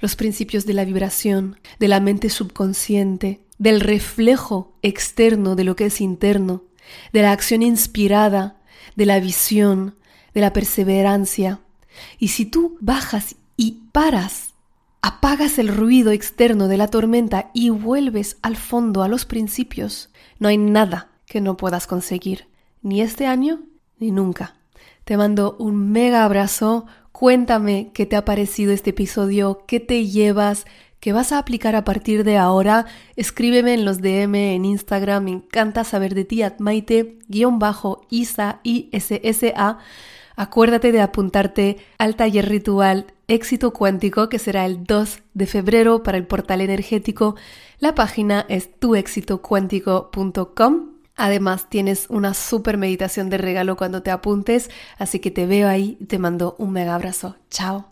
Los 0.00 0.16
principios 0.16 0.64
de 0.64 0.74
la 0.74 0.84
vibración, 0.84 1.58
de 1.78 1.88
la 1.88 2.00
mente 2.00 2.30
subconsciente, 2.30 3.40
del 3.58 3.80
reflejo 3.80 4.76
externo 4.82 5.56
de 5.56 5.64
lo 5.64 5.76
que 5.76 5.86
es 5.86 6.00
interno, 6.00 6.64
de 7.12 7.22
la 7.22 7.32
acción 7.32 7.62
inspirada, 7.62 8.60
de 8.96 9.06
la 9.06 9.20
visión, 9.20 9.96
de 10.34 10.40
la 10.40 10.52
perseverancia. 10.52 11.60
Y 12.18 12.28
si 12.28 12.46
tú 12.46 12.76
bajas 12.80 13.36
y 13.56 13.82
paras, 13.92 14.51
apagas 15.02 15.58
el 15.58 15.68
ruido 15.68 16.12
externo 16.12 16.68
de 16.68 16.76
la 16.76 16.86
tormenta 16.86 17.50
y 17.52 17.70
vuelves 17.70 18.38
al 18.40 18.56
fondo 18.56 19.02
a 19.02 19.08
los 19.08 19.24
principios, 19.24 20.10
no 20.38 20.48
hay 20.48 20.58
nada 20.58 21.10
que 21.26 21.40
no 21.40 21.56
puedas 21.56 21.86
conseguir, 21.86 22.46
ni 22.82 23.00
este 23.02 23.26
año 23.26 23.60
ni 23.98 24.10
nunca. 24.10 24.54
Te 25.04 25.16
mando 25.16 25.56
un 25.58 25.90
mega 25.90 26.24
abrazo. 26.24 26.86
Cuéntame 27.10 27.90
qué 27.92 28.06
te 28.06 28.16
ha 28.16 28.24
parecido 28.24 28.72
este 28.72 28.90
episodio, 28.90 29.64
qué 29.66 29.80
te 29.80 30.06
llevas, 30.06 30.64
qué 31.00 31.12
vas 31.12 31.32
a 31.32 31.38
aplicar 31.38 31.74
a 31.74 31.84
partir 31.84 32.24
de 32.24 32.36
ahora. 32.36 32.86
Escríbeme 33.16 33.74
en 33.74 33.84
los 33.84 34.00
DM 34.00 34.34
en 34.34 34.64
Instagram. 34.64 35.24
Me 35.24 35.30
encanta 35.32 35.84
saber 35.84 36.14
de 36.14 36.24
ti. 36.24 36.42
Admaite-isa 36.42 37.20
ISSA. 38.62 39.78
Acuérdate 40.36 40.92
de 40.92 41.00
apuntarte 41.00 41.78
al 41.98 42.16
taller 42.16 42.48
ritual 42.48 43.06
Éxito 43.32 43.72
Cuántico 43.72 44.28
que 44.28 44.38
será 44.38 44.66
el 44.66 44.84
2 44.84 45.22
de 45.32 45.46
febrero 45.46 46.02
para 46.02 46.18
el 46.18 46.26
portal 46.26 46.60
energético. 46.60 47.34
La 47.78 47.94
página 47.94 48.44
es 48.50 48.78
tuexitocuántico.com 48.78 50.92
Además, 51.16 51.70
tienes 51.70 52.10
una 52.10 52.34
super 52.34 52.76
meditación 52.76 53.30
de 53.30 53.38
regalo 53.38 53.76
cuando 53.76 54.02
te 54.02 54.10
apuntes, 54.10 54.68
así 54.98 55.18
que 55.18 55.30
te 55.30 55.46
veo 55.46 55.68
ahí 55.68 55.96
y 56.00 56.06
te 56.06 56.18
mando 56.18 56.56
un 56.58 56.72
mega 56.72 56.94
abrazo. 56.94 57.36
Chao. 57.50 57.91